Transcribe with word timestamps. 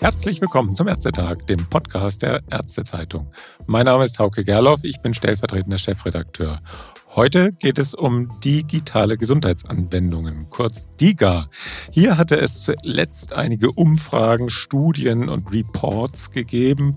Herzlich 0.00 0.40
willkommen 0.40 0.74
zum 0.74 0.88
Ärztetag, 0.88 1.46
dem 1.46 1.66
Podcast 1.66 2.22
der 2.22 2.40
Ärztezeitung. 2.50 3.30
Mein 3.66 3.84
Name 3.84 4.04
ist 4.04 4.18
Hauke 4.18 4.44
Gerloff, 4.44 4.82
ich 4.82 5.02
bin 5.02 5.12
stellvertretender 5.12 5.76
Chefredakteur. 5.76 6.62
Heute 7.10 7.52
geht 7.52 7.78
es 7.78 7.92
um 7.92 8.30
digitale 8.40 9.18
Gesundheitsanwendungen, 9.18 10.48
kurz 10.48 10.88
DIGA. 10.98 11.50
Hier 11.92 12.16
hatte 12.16 12.40
es 12.40 12.62
zuletzt 12.62 13.34
einige 13.34 13.72
Umfragen, 13.72 14.48
Studien 14.48 15.28
und 15.28 15.52
Reports 15.52 16.30
gegeben, 16.30 16.96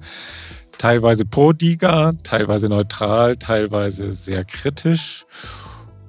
teilweise 0.78 1.26
pro 1.26 1.52
DIGA, 1.52 2.14
teilweise 2.24 2.70
neutral, 2.70 3.36
teilweise 3.36 4.14
sehr 4.14 4.46
kritisch. 4.46 5.26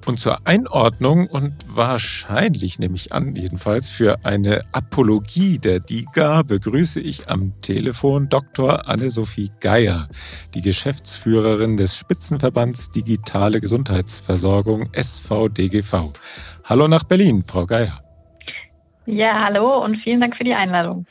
Und 0.05 0.19
zur 0.19 0.45
Einordnung 0.45 1.25
und 1.25 1.51
wahrscheinlich, 1.65 2.77
nehme 2.77 2.95
ich 2.95 3.11
an, 3.11 3.35
jedenfalls 3.35 3.89
für 3.89 4.23
eine 4.23 4.61
Apologie 4.71 5.57
der 5.57 5.79
DIGA 5.79 6.43
begrüße 6.43 7.01
ich 7.01 7.27
am 7.27 7.59
Telefon 7.61 8.29
Dr. 8.29 8.87
Anne-Sophie 8.87 9.49
Geier, 9.59 10.07
die 10.53 10.61
Geschäftsführerin 10.61 11.75
des 11.75 11.97
Spitzenverbands 11.97 12.91
Digitale 12.91 13.59
Gesundheitsversorgung 13.59 14.89
SVDGV. 14.93 16.13
Hallo 16.65 16.87
nach 16.87 17.03
Berlin, 17.03 17.43
Frau 17.45 17.65
Geier. 17.65 17.99
Ja, 19.07 19.45
hallo 19.45 19.83
und 19.83 19.97
vielen 19.97 20.21
Dank 20.21 20.37
für 20.37 20.43
die 20.43 20.53
Einladung. 20.53 21.07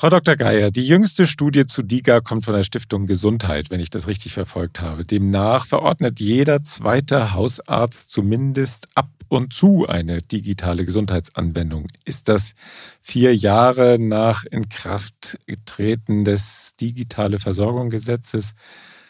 Frau 0.00 0.10
Dr. 0.10 0.36
Geier, 0.36 0.70
die 0.70 0.86
jüngste 0.86 1.26
Studie 1.26 1.66
zu 1.66 1.82
DIGA 1.82 2.20
kommt 2.20 2.44
von 2.44 2.54
der 2.54 2.62
Stiftung 2.62 3.08
Gesundheit, 3.08 3.72
wenn 3.72 3.80
ich 3.80 3.90
das 3.90 4.06
richtig 4.06 4.32
verfolgt 4.32 4.80
habe. 4.80 5.04
Demnach 5.04 5.66
verordnet 5.66 6.20
jeder 6.20 6.62
zweite 6.62 7.34
Hausarzt 7.34 8.12
zumindest 8.12 8.86
ab 8.94 9.10
und 9.26 9.52
zu 9.52 9.88
eine 9.88 10.22
digitale 10.22 10.84
Gesundheitsanwendung. 10.84 11.88
Ist 12.04 12.28
das 12.28 12.52
vier 13.00 13.34
Jahre 13.34 13.96
nach 13.98 14.44
Inkrafttreten 14.44 16.24
des 16.24 16.76
digitale 16.80 17.40
Versorgungsgesetzes 17.40 18.52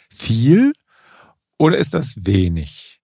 viel 0.09 0.73
oder 1.59 1.77
ist 1.77 1.93
das 1.93 2.15
wenig? 2.17 2.98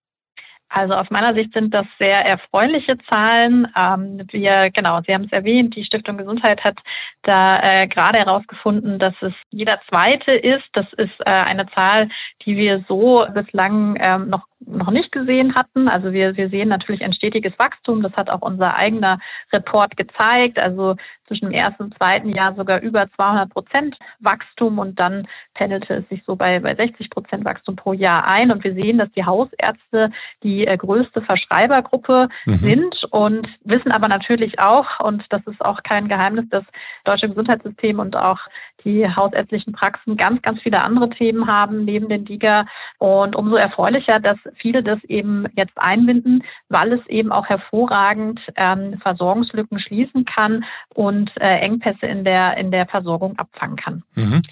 Also 0.74 0.94
aus 0.94 1.08
meiner 1.08 1.36
Sicht 1.36 1.54
sind 1.54 1.72
das 1.72 1.86
sehr 2.00 2.26
erfreuliche 2.26 2.98
Zahlen. 3.08 3.68
Ähm, 3.78 4.20
wir, 4.32 4.70
genau, 4.70 5.00
Sie 5.06 5.14
haben 5.14 5.24
es 5.24 5.32
erwähnt, 5.32 5.76
die 5.76 5.84
Stiftung 5.84 6.16
Gesundheit 6.16 6.64
hat 6.64 6.78
da 7.22 7.60
äh, 7.62 7.86
gerade 7.86 8.18
herausgefunden, 8.18 8.98
dass 8.98 9.14
es 9.20 9.32
jeder 9.50 9.80
zweite 9.88 10.32
ist. 10.32 10.64
Das 10.72 10.86
ist 10.96 11.14
äh, 11.20 11.30
eine 11.30 11.66
Zahl, 11.76 12.08
die 12.44 12.56
wir 12.56 12.84
so 12.88 13.24
bislang 13.32 13.96
ähm, 14.00 14.28
noch 14.28 14.46
noch 14.66 14.90
nicht 14.90 15.12
gesehen 15.12 15.54
hatten. 15.54 15.88
Also 15.88 16.12
wir, 16.12 16.36
wir 16.36 16.48
sehen 16.48 16.68
natürlich 16.68 17.04
ein 17.04 17.12
stetiges 17.12 17.52
Wachstum. 17.58 18.02
Das 18.02 18.14
hat 18.14 18.30
auch 18.30 18.40
unser 18.40 18.76
eigener 18.76 19.18
Report 19.52 19.94
gezeigt. 19.96 20.58
Also 20.58 20.96
zwischen 21.26 21.46
dem 21.46 21.54
ersten 21.54 21.84
und 21.84 21.96
zweiten 21.96 22.28
Jahr 22.28 22.54
sogar 22.54 22.80
über 22.80 23.06
200 23.16 23.50
Prozent 23.50 23.96
Wachstum 24.20 24.78
und 24.78 24.98
dann 25.00 25.26
pendelte 25.54 25.94
es 25.94 26.08
sich 26.08 26.22
so 26.26 26.36
bei, 26.36 26.58
bei 26.60 26.74
60 26.74 27.10
Prozent 27.10 27.44
Wachstum 27.44 27.76
pro 27.76 27.92
Jahr 27.92 28.26
ein. 28.26 28.50
Und 28.50 28.64
wir 28.64 28.74
sehen, 28.74 28.98
dass 28.98 29.10
die 29.12 29.24
Hausärzte 29.24 30.10
die 30.42 30.66
äh, 30.66 30.76
größte 30.76 31.22
Verschreibergruppe 31.22 32.28
mhm. 32.46 32.54
sind 32.56 33.04
und 33.10 33.48
wissen 33.64 33.92
aber 33.92 34.08
natürlich 34.08 34.58
auch, 34.58 35.00
und 35.00 35.24
das 35.30 35.42
ist 35.46 35.64
auch 35.64 35.82
kein 35.82 36.08
Geheimnis, 36.08 36.46
das 36.50 36.64
deutsche 37.04 37.28
Gesundheitssystem 37.28 37.98
und 37.98 38.16
auch 38.16 38.40
die 38.84 39.08
hausärztlichen 39.08 39.72
Praxen 39.72 40.16
ganz, 40.16 40.42
ganz 40.42 40.60
viele 40.62 40.82
andere 40.82 41.10
Themen 41.10 41.46
haben 41.46 41.84
neben 41.84 42.08
den 42.08 42.24
DIGA. 42.24 42.66
Und 42.98 43.36
umso 43.36 43.56
erfreulicher, 43.56 44.20
dass 44.20 44.38
viele 44.54 44.82
das 44.82 45.02
eben 45.04 45.46
jetzt 45.56 45.76
einbinden, 45.76 46.44
weil 46.68 46.92
es 46.92 47.06
eben 47.08 47.32
auch 47.32 47.46
hervorragend 47.46 48.40
ähm, 48.56 48.98
Versorgungslücken 49.00 49.78
schließen 49.78 50.24
kann 50.24 50.64
und 50.94 51.30
äh, 51.40 51.58
Engpässe 51.58 52.06
in 52.06 52.24
der, 52.24 52.56
in 52.56 52.70
der 52.70 52.86
Versorgung 52.86 53.38
abfangen 53.38 53.76
kann. 53.76 54.02
Mhm. 54.14 54.42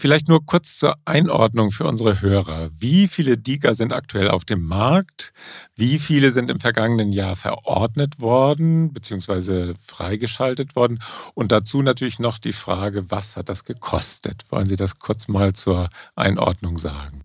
Vielleicht 0.00 0.28
nur 0.28 0.46
kurz 0.46 0.78
zur 0.78 0.94
Einordnung 1.04 1.72
für 1.72 1.84
unsere 1.84 2.22
Hörer. 2.22 2.70
Wie 2.72 3.06
viele 3.06 3.36
DIGA 3.36 3.74
sind 3.74 3.92
aktuell 3.92 4.30
auf 4.30 4.46
dem 4.46 4.66
Markt? 4.66 5.34
Wie 5.76 5.98
viele 5.98 6.30
sind 6.30 6.50
im 6.50 6.58
vergangenen 6.58 7.12
Jahr 7.12 7.36
verordnet 7.36 8.18
worden 8.18 8.94
bzw. 8.94 9.74
freigeschaltet 9.74 10.74
worden? 10.74 11.00
Und 11.34 11.52
dazu 11.52 11.82
natürlich 11.82 12.18
noch 12.18 12.38
die 12.38 12.54
Frage, 12.54 13.10
was 13.10 13.36
hat 13.36 13.50
das 13.50 13.66
gekostet? 13.66 14.46
Wollen 14.48 14.64
Sie 14.64 14.76
das 14.76 14.98
kurz 14.98 15.28
mal 15.28 15.52
zur 15.52 15.90
Einordnung 16.16 16.78
sagen? 16.78 17.24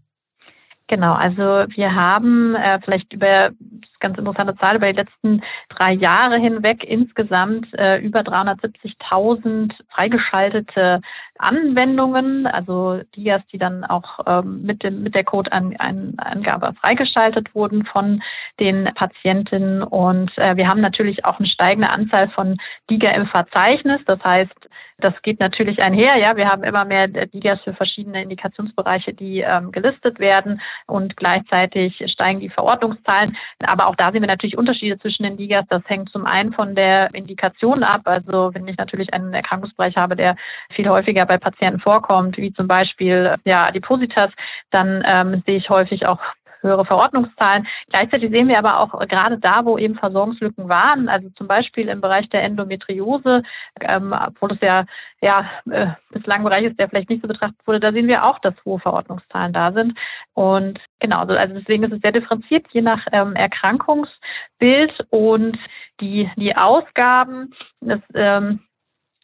Genau, 0.87 1.13
also 1.13 1.65
wir 1.75 1.95
haben 1.95 2.55
äh, 2.55 2.79
vielleicht 2.83 3.11
über 3.13 3.51
ganz 3.99 4.19
interessante 4.19 4.55
Zahl 4.57 4.75
über 4.75 4.91
die 4.91 4.99
letzten 4.99 5.41
drei 5.69 5.93
Jahre 5.93 6.37
hinweg 6.37 6.83
insgesamt 6.83 7.73
äh, 7.73 7.97
über 7.97 8.19
370.000 8.19 9.73
freigeschaltete 9.89 11.01
Anwendungen, 11.37 12.47
also 12.47 13.01
Dias, 13.15 13.41
die 13.51 13.57
dann 13.57 13.83
auch 13.83 14.19
ähm, 14.25 14.61
mit, 14.63 14.83
dem, 14.83 15.03
mit 15.03 15.15
der 15.15 15.23
Code-Angabe 15.23 16.73
freigeschaltet 16.81 17.53
wurden 17.53 17.85
von 17.85 18.21
den 18.59 18.85
Patientinnen. 18.95 19.83
Und 19.83 20.37
äh, 20.37 20.55
wir 20.55 20.67
haben 20.67 20.81
natürlich 20.81 21.25
auch 21.25 21.39
eine 21.39 21.47
steigende 21.47 21.89
Anzahl 21.89 22.29
von 22.29 22.57
DIGA 22.89 23.11
im 23.11 23.27
Verzeichnis. 23.27 23.99
Das 24.05 24.19
heißt, 24.23 24.69
das 24.97 25.13
geht 25.23 25.39
natürlich 25.41 25.81
einher. 25.81 26.17
Ja, 26.17 26.37
wir 26.37 26.49
haben 26.49 26.63
immer 26.63 26.85
mehr 26.85 27.07
Digas 27.07 27.59
für 27.63 27.73
verschiedene 27.73 28.23
Indikationsbereiche, 28.23 29.13
die 29.13 29.41
ähm, 29.41 29.71
gelistet 29.71 30.19
werden 30.19 30.61
und 30.87 31.17
gleichzeitig 31.17 32.01
steigen 32.09 32.39
die 32.39 32.49
Verordnungszahlen. 32.49 33.35
Aber 33.65 33.87
auch 33.87 33.95
da 33.95 34.11
sehen 34.11 34.21
wir 34.21 34.27
natürlich 34.27 34.57
Unterschiede 34.57 34.97
zwischen 34.99 35.23
den 35.23 35.35
Digas. 35.35 35.65
Das 35.69 35.81
hängt 35.87 36.09
zum 36.11 36.25
einen 36.25 36.53
von 36.53 36.75
der 36.75 37.13
Indikation 37.13 37.83
ab. 37.83 38.01
Also 38.05 38.51
wenn 38.53 38.67
ich 38.67 38.77
natürlich 38.77 39.13
einen 39.13 39.33
Erkrankungsbereich 39.33 39.97
habe, 39.97 40.15
der 40.15 40.37
viel 40.69 40.87
häufiger 40.87 41.24
bei 41.25 41.37
Patienten 41.37 41.79
vorkommt, 41.79 42.37
wie 42.37 42.53
zum 42.53 42.67
Beispiel 42.67 43.33
ja, 43.45 43.65
Adipositas, 43.65 44.31
dann 44.71 45.03
ähm, 45.07 45.43
sehe 45.45 45.57
ich 45.57 45.69
häufig 45.69 46.07
auch 46.07 46.19
höhere 46.65 46.85
Verordnungszahlen. 46.85 47.67
Gleichzeitig 47.89 48.31
sehen 48.31 48.49
wir 48.49 48.57
aber 48.57 48.79
auch 48.79 48.99
gerade 49.07 49.37
da, 49.37 49.63
wo 49.63 49.77
eben 49.77 49.95
Versorgungslücken 49.95 50.67
waren, 50.67 51.07
also 51.07 51.29
zum 51.29 51.47
Beispiel 51.47 51.87
im 51.87 52.01
Bereich 52.01 52.27
der 52.29 52.43
Endometriose, 52.43 53.43
ähm, 53.81 54.13
obwohl 54.27 54.51
es 54.53 54.59
ja, 54.61 54.85
ja 55.21 55.49
äh, 55.71 55.87
bislang 56.09 56.39
ein 56.39 56.43
Bereich 56.43 56.63
ist, 56.63 56.79
der 56.79 56.89
vielleicht 56.89 57.09
nicht 57.09 57.21
so 57.21 57.27
betrachtet 57.27 57.59
wurde, 57.65 57.79
da 57.79 57.91
sehen 57.91 58.07
wir 58.07 58.25
auch, 58.25 58.39
dass 58.39 58.53
hohe 58.65 58.79
Verordnungszahlen 58.79 59.53
da 59.53 59.71
sind. 59.71 59.97
Und 60.33 60.79
genau, 60.99 61.19
also, 61.19 61.37
also 61.37 61.53
deswegen 61.53 61.83
ist 61.83 61.93
es 61.93 62.01
sehr 62.01 62.11
differenziert, 62.11 62.65
je 62.71 62.81
nach 62.81 63.05
ähm, 63.11 63.33
Erkrankungsbild 63.35 65.05
und 65.11 65.57
die, 66.01 66.29
die 66.35 66.55
Ausgaben. 66.57 67.53
Das, 67.79 67.99
ähm, 68.15 68.59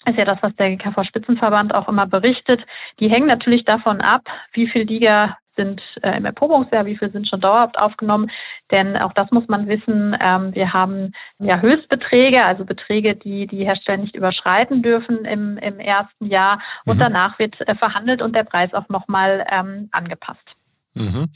ist 0.05 0.17
ja 0.17 0.25
das, 0.25 0.39
was 0.41 0.55
der 0.55 0.75
GKV-Spitzenverband 0.75 1.75
auch 1.75 1.87
immer 1.87 2.07
berichtet. 2.07 2.65
Die 2.99 3.09
hängen 3.09 3.27
natürlich 3.27 3.65
davon 3.65 4.01
ab, 4.01 4.27
wie 4.53 4.67
viel 4.67 4.83
Liga 4.83 5.37
sind 5.55 5.81
äh, 6.01 6.17
im 6.17 6.25
Erprobungsjahr, 6.25 6.85
wie 6.85 6.97
viel 6.97 7.11
sind 7.11 7.27
schon 7.27 7.41
dauerhaft 7.41 7.79
aufgenommen. 7.79 8.31
Denn 8.71 8.97
auch 8.97 9.13
das 9.13 9.29
muss 9.31 9.47
man 9.47 9.67
wissen. 9.67 10.17
Ähm, 10.19 10.55
wir 10.55 10.73
haben 10.73 11.13
ja 11.39 11.59
Höchstbeträge, 11.59 12.43
also 12.43 12.65
Beträge, 12.65 13.15
die 13.15 13.47
die 13.47 13.65
Hersteller 13.65 13.97
nicht 13.97 14.15
überschreiten 14.15 14.81
dürfen 14.81 15.25
im, 15.25 15.57
im 15.57 15.79
ersten 15.79 16.27
Jahr. 16.27 16.59
Und 16.85 16.95
mhm. 16.95 17.01
danach 17.01 17.37
wird 17.37 17.59
äh, 17.67 17.75
verhandelt 17.75 18.21
und 18.21 18.35
der 18.35 18.43
Preis 18.43 18.73
auch 18.73 18.87
nochmal 18.89 19.45
ähm, 19.51 19.89
angepasst. 19.91 20.55
Mhm. 20.93 21.29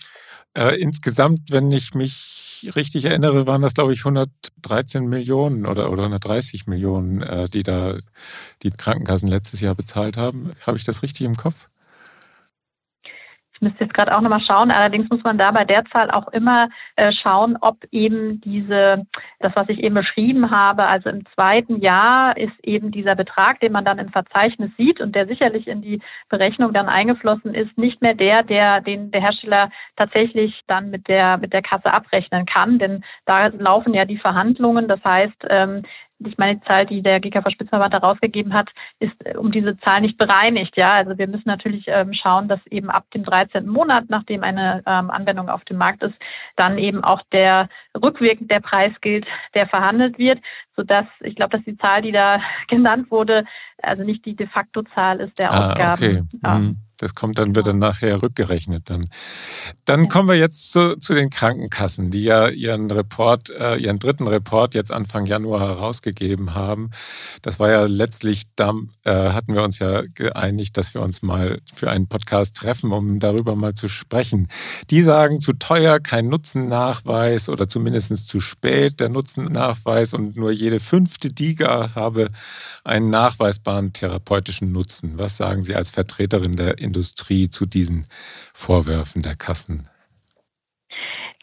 Äh, 0.53 0.79
insgesamt, 0.81 1.51
wenn 1.51 1.71
ich 1.71 1.93
mich 1.93 2.69
richtig 2.75 3.05
erinnere, 3.05 3.47
waren 3.47 3.61
das, 3.61 3.73
glaube 3.73 3.93
ich, 3.93 3.99
113 3.99 5.05
Millionen 5.05 5.65
oder, 5.65 5.91
oder 5.91 6.03
130 6.03 6.67
Millionen, 6.67 7.21
äh, 7.21 7.49
die 7.49 7.63
da 7.63 7.95
die 8.63 8.71
Krankenkassen 8.71 9.27
letztes 9.27 9.61
Jahr 9.61 9.75
bezahlt 9.75 10.17
haben. 10.17 10.51
Habe 10.65 10.77
ich 10.77 10.83
das 10.83 11.03
richtig 11.03 11.25
im 11.25 11.35
Kopf? 11.35 11.69
Ich 13.55 13.61
müsste 13.61 13.85
jetzt 13.85 13.93
gerade 13.93 14.15
auch 14.15 14.21
nochmal 14.21 14.41
schauen. 14.41 14.69
Allerdings 14.69 15.09
muss 15.09 15.23
man 15.23 15.37
da 15.37 15.51
bei 15.51 15.63
der 15.63 15.85
Zahl 15.85 16.11
auch 16.11 16.27
immer 16.29 16.67
äh, 16.97 17.11
schauen, 17.11 17.57
ob 17.61 17.77
eben 17.91 18.41
diese, 18.41 19.05
das, 19.39 19.53
was 19.55 19.69
ich 19.69 19.81
eben 19.81 19.95
beschrieben 19.95 20.51
habe, 20.51 20.85
also 20.87 21.09
im 21.09 21.25
zweiten 21.33 21.79
Jahr 21.79 22.35
ist 22.37 22.53
eben 22.63 22.91
dieser 22.91 23.15
Betrag, 23.15 23.61
den 23.61 23.71
man 23.71 23.85
dann 23.85 23.97
im 23.97 24.09
Verzeichnis 24.09 24.71
sieht 24.77 24.99
und 24.99 25.15
der 25.15 25.27
sicherlich 25.27 25.67
in 25.67 25.81
die 25.81 26.01
Berechnung 26.29 26.73
dann 26.73 26.89
eingeflossen 26.89 27.53
ist, 27.53 27.77
nicht 27.77 28.01
mehr 28.01 28.13
der, 28.13 28.43
der 28.43 28.81
den 28.81 29.11
der 29.11 29.21
Hersteller 29.21 29.69
tatsächlich 29.95 30.61
dann 30.67 30.89
mit 30.89 31.07
der 31.07 31.37
mit 31.37 31.53
der 31.53 31.61
Kasse 31.61 31.93
abrechnen 31.93 32.45
kann. 32.45 32.77
Denn 32.77 33.03
da 33.25 33.47
laufen 33.47 33.93
ja 33.93 34.03
die 34.03 34.17
Verhandlungen. 34.17 34.87
Das 34.87 34.99
heißt, 35.03 35.45
ähm, 35.49 35.83
ich 36.19 36.37
meine, 36.37 36.59
die 36.59 36.67
Zahl, 36.67 36.85
die 36.85 37.01
der 37.01 37.19
GKV-Spitzenverband 37.19 37.93
da 37.93 37.97
rausgegeben 37.97 38.53
hat, 38.53 38.69
ist 38.99 39.13
äh, 39.25 39.35
um 39.37 39.51
diese 39.51 39.77
Zahl 39.79 40.01
nicht 40.01 40.17
bereinigt. 40.17 40.77
Ja, 40.77 40.93
also 40.93 41.17
wir 41.17 41.27
müssen 41.27 41.47
natürlich 41.47 41.85
ähm, 41.87 42.13
schauen, 42.13 42.47
dass 42.47 42.59
eben 42.67 42.89
ab 42.89 43.05
dem 43.11 43.23
13. 43.23 43.67
Monat, 43.67 44.05
nachdem 44.07 44.43
eine 44.43 44.81
ähm, 44.85 45.09
Anwendung 45.09 45.49
auf 45.49 45.65
dem 45.65 45.77
Markt 45.77 46.03
ist, 46.03 46.15
dann 46.55 46.77
eben 46.77 47.03
auch 47.03 47.21
der 47.31 47.67
rückwirkend 48.01 48.51
der 48.51 48.61
Preis 48.61 48.91
gilt, 49.01 49.25
der 49.53 49.67
verhandelt 49.67 50.17
wird, 50.17 50.39
sodass 50.75 51.05
ich 51.21 51.35
glaube, 51.35 51.57
dass 51.57 51.65
die 51.65 51.77
Zahl, 51.77 52.01
die 52.01 52.11
da 52.11 52.39
genannt 52.67 53.11
wurde, 53.11 53.45
also 53.81 54.03
nicht 54.03 54.25
die 54.25 54.35
de 54.35 54.47
facto 54.47 54.83
Zahl 54.95 55.19
ist 55.19 55.37
der 55.37 55.51
ah, 55.51 55.69
Ausgaben. 55.69 56.03
Okay. 56.03 56.23
Ja. 56.43 56.55
Mhm. 56.55 56.77
Das 56.97 57.15
kommt 57.15 57.39
dann, 57.39 57.55
wird 57.55 57.67
dann 57.67 57.79
nachher 57.79 58.21
rückgerechnet 58.21 58.89
dann. 58.89 59.05
Dann 59.85 60.09
kommen 60.09 60.29
wir 60.29 60.35
jetzt 60.35 60.71
zu, 60.71 60.97
zu 60.97 61.13
den 61.13 61.29
Krankenkassen, 61.29 62.09
die 62.09 62.23
ja 62.23 62.47
ihren 62.47 62.89
Report, 62.89 63.49
äh, 63.49 63.77
ihren 63.77 63.99
dritten 63.99 64.27
Report 64.27 64.75
jetzt 64.75 64.91
Anfang 64.91 65.25
Januar 65.25 65.61
herausgegeben 65.61 66.53
haben. 66.53 66.91
Das 67.41 67.59
war 67.59 67.71
ja 67.71 67.83
letztlich, 67.85 68.43
da 68.55 68.73
äh, 69.03 69.11
hatten 69.11 69.53
wir 69.53 69.63
uns 69.63 69.79
ja 69.79 70.03
geeinigt, 70.13 70.77
dass 70.77 70.93
wir 70.93 71.01
uns 71.01 71.21
mal 71.21 71.59
für 71.73 71.89
einen 71.89 72.07
Podcast 72.07 72.55
treffen, 72.55 72.91
um 72.91 73.19
darüber 73.19 73.55
mal 73.55 73.73
zu 73.73 73.87
sprechen. 73.87 74.47
Die 74.89 75.01
sagen 75.01 75.41
zu 75.41 75.53
teuer, 75.53 75.99
kein 75.99 76.27
Nutzennachweis 76.29 77.49
oder 77.49 77.67
zumindest 77.67 78.27
zu 78.27 78.39
spät 78.39 78.99
der 78.99 79.09
Nutzennachweis 79.09 80.13
und 80.13 80.35
nur 80.35 80.51
jede 80.51 80.79
fünfte 80.79 81.29
Diga 81.29 81.91
habe 81.95 82.29
einen 82.83 83.09
nachweisbaren 83.09 83.93
therapeutischen 83.93 84.71
Nutzen. 84.71 85.17
Was 85.17 85.37
sagen 85.37 85.63
Sie 85.63 85.75
als 85.75 85.89
Vertreterin 85.89 86.55
der 86.55 86.79
Industrie 86.85 87.49
zu 87.49 87.65
diesen 87.65 88.07
Vorwürfen 88.53 89.21
der 89.21 89.35
Kassen? 89.35 89.89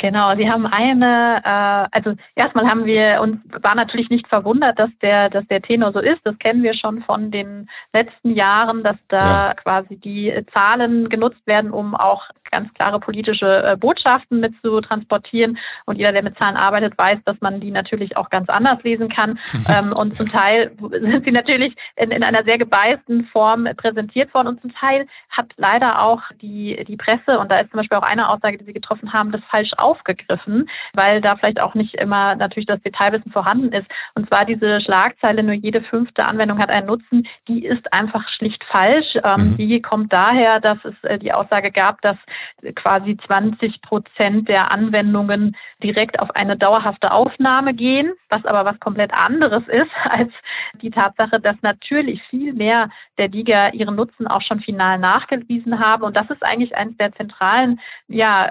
Genau, 0.03 0.35
Sie 0.37 0.51
haben 0.51 0.67
eine, 0.67 1.41
äh, 1.45 1.97
also 1.97 2.17
erstmal 2.35 2.69
haben 2.69 2.85
wir 2.85 3.21
uns, 3.23 3.39
war 3.63 3.77
natürlich 3.77 4.11
nicht 4.11 4.27
verwundert, 4.27 4.77
dass 4.77 4.91
der, 5.01 5.31
dass 5.31 5.47
der 5.47 5.63
Tenor 5.63 5.93
so 5.93 6.01
ist. 6.01 6.19
Das 6.25 6.37
kennen 6.41 6.65
wir 6.65 6.75
schon 6.75 7.03
von 7.03 7.31
den 7.31 7.71
letzten 7.93 8.35
Jahren, 8.35 8.83
dass 8.83 8.97
da 9.07 9.47
ja. 9.47 9.55
quasi 9.55 9.95
die 9.95 10.35
Zahlen 10.53 11.09
genutzt 11.09 11.47
werden, 11.47 11.71
um 11.71 11.95
auch 11.95 12.31
ganz 12.53 12.73
klare 12.75 13.01
politische 13.01 13.65
äh, 13.65 13.77
Botschaften 13.77 14.39
mit 14.39 14.55
zu 14.63 14.81
transportieren. 14.81 15.59
Und 15.87 15.97
jeder, 15.97 16.13
der 16.13 16.23
mit 16.23 16.39
Zahlen 16.39 16.57
arbeitet, 16.57 16.97
weiß, 16.97 17.19
dass 17.25 17.37
man 17.41 17.61
die 17.61 17.71
natürlich 17.71 18.17
auch 18.17 18.31
ganz 18.31 18.49
anders 18.49 18.79
lesen 18.85 19.09
kann. 19.09 19.39
ähm, 19.69 19.93
und 19.99 20.17
zum 20.17 20.31
Teil 20.31 20.71
sind 20.91 21.25
sie 21.25 21.33
natürlich 21.33 21.75
in, 21.97 22.11
in 22.11 22.23
einer 22.23 22.45
sehr 22.45 22.59
gebeißten 22.59 23.25
Form 23.27 23.67
präsentiert 23.77 24.33
worden. 24.35 24.49
Und 24.49 24.61
zum 24.61 24.73
Teil 24.75 25.07
hat 25.31 25.47
leider 25.57 26.03
auch 26.03 26.21
die, 26.41 26.85
die 26.87 26.97
Presse, 26.97 27.39
und 27.39 27.51
da 27.51 27.57
ist 27.57 27.71
zum 27.71 27.79
Beispiel 27.79 27.99
auch 27.99 28.03
eine 28.03 28.29
Aussage, 28.29 28.59
die 28.59 28.65
Sie 28.67 28.73
getroffen 28.73 29.13
haben, 29.13 29.33
das 29.33 29.41
falsch 29.51 29.73
aufgegriffen, 29.93 30.69
weil 30.95 31.21
da 31.21 31.37
vielleicht 31.37 31.61
auch 31.61 31.75
nicht 31.75 31.95
immer 32.01 32.35
natürlich 32.35 32.67
das 32.67 32.81
Detailwissen 32.81 33.31
vorhanden 33.31 33.73
ist. 33.73 33.87
Und 34.15 34.27
zwar 34.29 34.47
diese 34.47 34.81
Schlagzeile, 34.81 35.43
nur 35.43 35.55
jede 35.55 35.83
fünfte 35.83 36.25
Anwendung 36.25 36.59
hat 36.59 36.71
einen 36.71 36.87
Nutzen, 36.87 37.29
die 37.47 37.67
ist 37.67 37.93
einfach 37.93 38.27
schlicht 38.29 38.65
falsch. 38.65 39.17
Ähm, 39.25 39.51
mhm. 39.51 39.57
Die 39.59 39.83
kommt 39.83 40.13
daher, 40.13 40.61
dass 40.61 40.79
es 40.85 40.95
äh, 41.03 41.19
die 41.19 41.33
Aussage 41.33 41.71
gab, 41.71 42.01
dass 42.01 42.17
quasi 42.75 43.19
20 43.27 43.83
Prozent 43.83 44.49
der 44.49 44.73
Anwendungen 44.73 45.57
direkt 45.83 46.21
auf 46.21 46.31
eine 46.35 46.57
dauerhafte 46.57 47.13
Aufnahme 47.13 47.75
gehen, 47.75 48.13
was 48.31 48.45
aber 48.47 48.65
was 48.65 48.81
komplett 48.81 49.13
anderes 49.13 49.63
ist 49.69 49.91
als 50.11 50.33
die 50.81 50.91
Tatsache, 50.91 51.39
dass 51.39 51.57
natürlich 51.61 52.23
viel 52.31 52.55
mehr 52.55 52.89
der 53.19 53.29
DIGA 53.29 53.71
ihren 53.71 53.97
Nutzen 53.97 54.27
auch 54.27 54.41
schon 54.41 54.61
final 54.61 54.99
nachgewiesen 54.99 55.79
haben. 55.79 56.05
Und 56.05 56.17
das 56.17 56.31
ist 56.31 56.45
eigentlich 56.45 56.75
eines 56.77 56.97
der 56.97 57.13
zentralen 57.13 57.79
ja, 58.09 58.49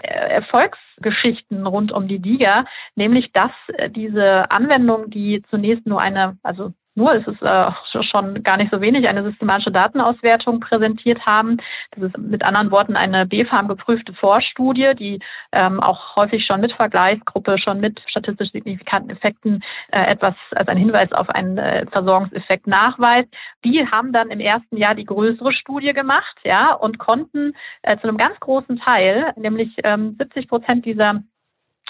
Erfolgsgeschichten 1.21 1.65
rund 1.65 1.91
um 1.91 2.07
die 2.07 2.19
DIGA, 2.19 2.65
nämlich 2.95 3.31
dass 3.31 3.51
diese 3.89 4.51
Anwendung, 4.51 5.09
die 5.09 5.41
zunächst 5.49 5.85
nur 5.85 6.01
eine, 6.01 6.37
also 6.43 6.73
nur, 6.95 7.13
es 7.15 7.25
ist 7.25 7.41
äh, 7.41 7.71
schon 8.03 8.43
gar 8.43 8.57
nicht 8.57 8.71
so 8.71 8.81
wenig, 8.81 9.07
eine 9.07 9.23
systematische 9.23 9.71
Datenauswertung 9.71 10.59
präsentiert 10.59 11.25
haben. 11.25 11.57
Das 11.91 12.03
ist 12.03 12.17
mit 12.17 12.43
anderen 12.43 12.69
Worten 12.71 12.97
eine 12.97 13.25
BfArM 13.25 13.69
geprüfte 13.69 14.13
Vorstudie, 14.13 14.91
die 14.99 15.19
ähm, 15.53 15.79
auch 15.79 16.17
häufig 16.17 16.45
schon 16.45 16.59
mit 16.59 16.73
Vergleichsgruppe, 16.73 17.57
schon 17.57 17.79
mit 17.79 18.01
statistisch 18.07 18.51
signifikanten 18.51 19.09
Effekten 19.09 19.63
äh, 19.91 20.11
etwas 20.11 20.35
als 20.51 20.67
ein 20.67 20.77
Hinweis 20.77 21.11
auf 21.13 21.29
einen 21.29 21.57
äh, 21.57 21.85
Versorgungseffekt 21.91 22.67
nachweist. 22.67 23.29
Die 23.63 23.87
haben 23.87 24.11
dann 24.11 24.29
im 24.29 24.41
ersten 24.41 24.75
Jahr 24.75 24.95
die 24.95 25.05
größere 25.05 25.53
Studie 25.53 25.93
gemacht, 25.93 26.37
ja, 26.43 26.73
und 26.73 26.97
konnten 26.97 27.53
äh, 27.83 27.97
zu 27.97 28.07
einem 28.07 28.17
ganz 28.17 28.37
großen 28.41 28.79
Teil, 28.79 29.31
nämlich 29.37 29.73
ähm, 29.83 30.17
70 30.19 30.49
Prozent 30.49 30.85
dieser 30.85 31.23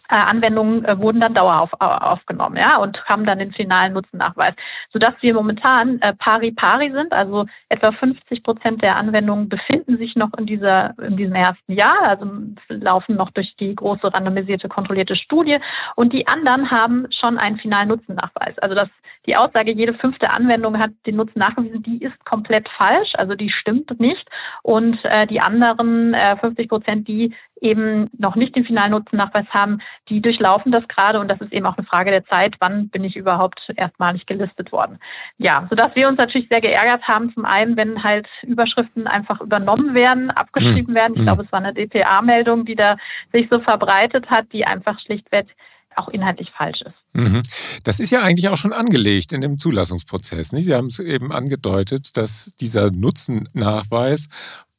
Anwendungen 0.10 0.86
äh, 0.86 0.98
wurden 1.00 1.22
dann 1.22 1.34
dauerhaft 1.34 1.74
aufgenommen 1.80 2.58
ja, 2.58 2.78
und 2.78 3.04
haben 3.06 3.26
dann 3.26 3.40
den 3.40 3.54
finalen 3.54 3.94
Nutzennachweis, 3.94 4.54
sodass 4.92 5.14
wir 5.22 5.34
momentan 5.34 6.00
äh, 6.02 6.14
pari 6.14 6.52
pari 6.52 6.92
sind. 6.92 7.14
Also 7.14 7.46
etwa 7.70 7.92
50 7.92 8.44
Prozent 8.44 8.84
der 8.84 8.98
Anwendungen 8.98 9.50
befinden 9.50 9.98
sich 9.98 10.16
noch 10.16 10.34
in, 10.38 10.46
dieser, 10.46 10.94
in 11.00 11.18
diesem 11.18 11.36
ersten 11.36 11.74
Jahr, 11.74 12.08
also 12.08 12.26
laufen 12.70 13.16
noch 13.16 13.32
durch 13.32 13.56
die 13.56 13.76
große 13.76 14.14
randomisierte 14.14 14.68
kontrollierte 14.68 15.16
Studie 15.16 15.58
und 15.96 16.14
die 16.14 16.28
anderen 16.28 16.70
haben 16.72 17.08
schon 17.12 17.38
einen 17.38 17.58
finalen 17.58 17.90
Nutzennachweis. 17.90 18.58
Also 18.60 18.76
das, 18.76 18.90
die 19.28 19.36
Aussage, 19.36 19.72
jede 19.72 19.94
fünfte 19.94 20.32
Anwendung 20.32 20.80
hat 20.80 20.92
den 21.06 21.18
Nutzen 21.18 21.40
nachgewiesen, 21.40 21.84
die 21.84 22.04
ist 22.04 22.26
komplett 22.26 22.68
falsch, 22.70 23.14
also 23.16 23.36
die 23.36 23.50
stimmt 23.50 24.00
nicht. 24.00 24.28
Und 24.64 25.04
äh, 25.06 25.28
die 25.28 25.42
anderen 25.42 26.14
äh, 26.14 26.38
50 26.38 26.70
Prozent, 26.70 27.08
die 27.08 27.34
eben 27.62 28.10
noch 28.18 28.36
nicht 28.36 28.56
den 28.56 28.66
finalen 28.66 28.92
Nutzennachweis 28.92 29.46
haben, 29.52 29.80
die 30.10 30.22
durchlaufen 30.22 30.72
das 30.72 30.88
gerade 30.88 31.20
und 31.20 31.32
das 31.32 31.40
ist 31.40 31.54
eben 31.54 31.66
auch 31.66 31.78
eine 31.78 31.86
Frage 31.86 32.12
der 32.12 32.26
Zeit, 32.26 32.56
wann 32.60 32.90
bin 32.90 33.04
ich 33.04 33.16
überhaupt 33.16 33.72
erstmalig 33.76 34.26
gelistet 34.26 34.72
worden. 34.72 35.00
Ja, 35.38 35.68
sodass 35.70 35.96
wir 35.96 36.08
uns 36.08 36.18
natürlich 36.18 36.48
sehr 36.50 36.62
geärgert 36.62 37.04
haben, 37.08 37.34
zum 37.34 37.46
einen, 37.46 37.78
wenn 37.78 38.04
halt 38.04 38.28
Überschriften 38.42 39.08
einfach 39.08 39.40
übernommen 39.42 39.94
werden, 39.94 40.32
abgeschrieben 40.32 40.92
mhm. 40.92 40.96
werden. 40.96 41.14
Ich 41.14 41.20
hm. 41.20 41.26
glaube, 41.26 41.44
es 41.44 41.52
war 41.52 41.60
eine 41.60 41.74
DPA-Meldung, 41.74 42.66
die 42.66 42.76
da 42.76 42.98
sich 43.32 43.48
so 43.50 43.60
verbreitet 43.60 44.30
hat, 44.30 44.52
die 44.52 44.66
einfach 44.66 45.00
schlichtweg 45.00 45.48
auch 45.96 46.10
inhaltlich 46.10 46.50
falsch 46.52 46.82
ist. 46.82 46.96
Mhm. 47.14 47.42
Das 47.84 48.00
ist 48.00 48.12
ja 48.12 48.22
eigentlich 48.22 48.50
auch 48.50 48.58
schon 48.58 48.74
angelegt 48.74 49.34
in 49.34 49.42
dem 49.42 49.58
Zulassungsprozess. 49.58 50.54
Nicht? 50.54 50.66
Sie 50.66 50.74
haben 50.74 50.88
es 50.88 51.00
eben 51.00 51.32
angedeutet, 51.32 52.16
dass 52.18 52.54
dieser 52.60 52.92
Nutzennachweis 52.92 54.30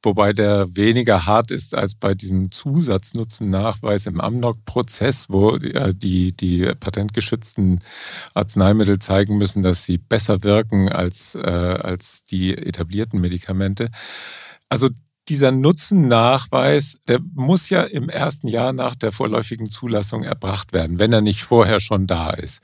wobei 0.02 0.32
der 0.32 0.74
weniger 0.76 1.26
hart 1.26 1.50
ist 1.50 1.74
als 1.74 1.94
bei 1.94 2.14
diesem 2.14 2.50
Zusatznutznachweis 2.50 4.06
im 4.06 4.20
Amnok-Prozess, 4.20 5.26
wo 5.28 5.58
die, 5.58 6.36
die 6.36 6.72
patentgeschützten 6.78 7.80
Arzneimittel 8.34 8.98
zeigen 8.98 9.38
müssen, 9.38 9.62
dass 9.62 9.84
sie 9.84 9.98
besser 9.98 10.42
wirken 10.42 10.88
als, 10.88 11.34
äh, 11.34 11.40
als 11.40 12.24
die 12.24 12.56
etablierten 12.56 13.20
Medikamente. 13.20 13.90
Also 14.68 14.88
dieser 15.28 15.52
Nutzennachweis, 15.52 16.98
der 17.06 17.20
muss 17.34 17.70
ja 17.70 17.82
im 17.82 18.08
ersten 18.08 18.48
Jahr 18.48 18.72
nach 18.72 18.96
der 18.96 19.12
vorläufigen 19.12 19.70
Zulassung 19.70 20.24
erbracht 20.24 20.72
werden, 20.72 20.98
wenn 20.98 21.12
er 21.12 21.20
nicht 21.20 21.42
vorher 21.42 21.80
schon 21.80 22.06
da 22.06 22.30
ist. 22.30 22.60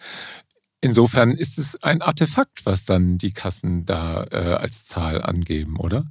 Insofern 0.81 1.31
ist 1.31 1.59
es 1.59 1.83
ein 1.83 2.03
Artefakt, 2.03 2.65
was 2.65 2.85
dann 2.85 3.19
die 3.19 3.33
Kassen 3.33 3.85
da 3.85 4.25
äh, 4.31 4.55
als 4.55 4.85
Zahl 4.85 5.23
angeben, 5.23 5.77
oder? 5.77 6.05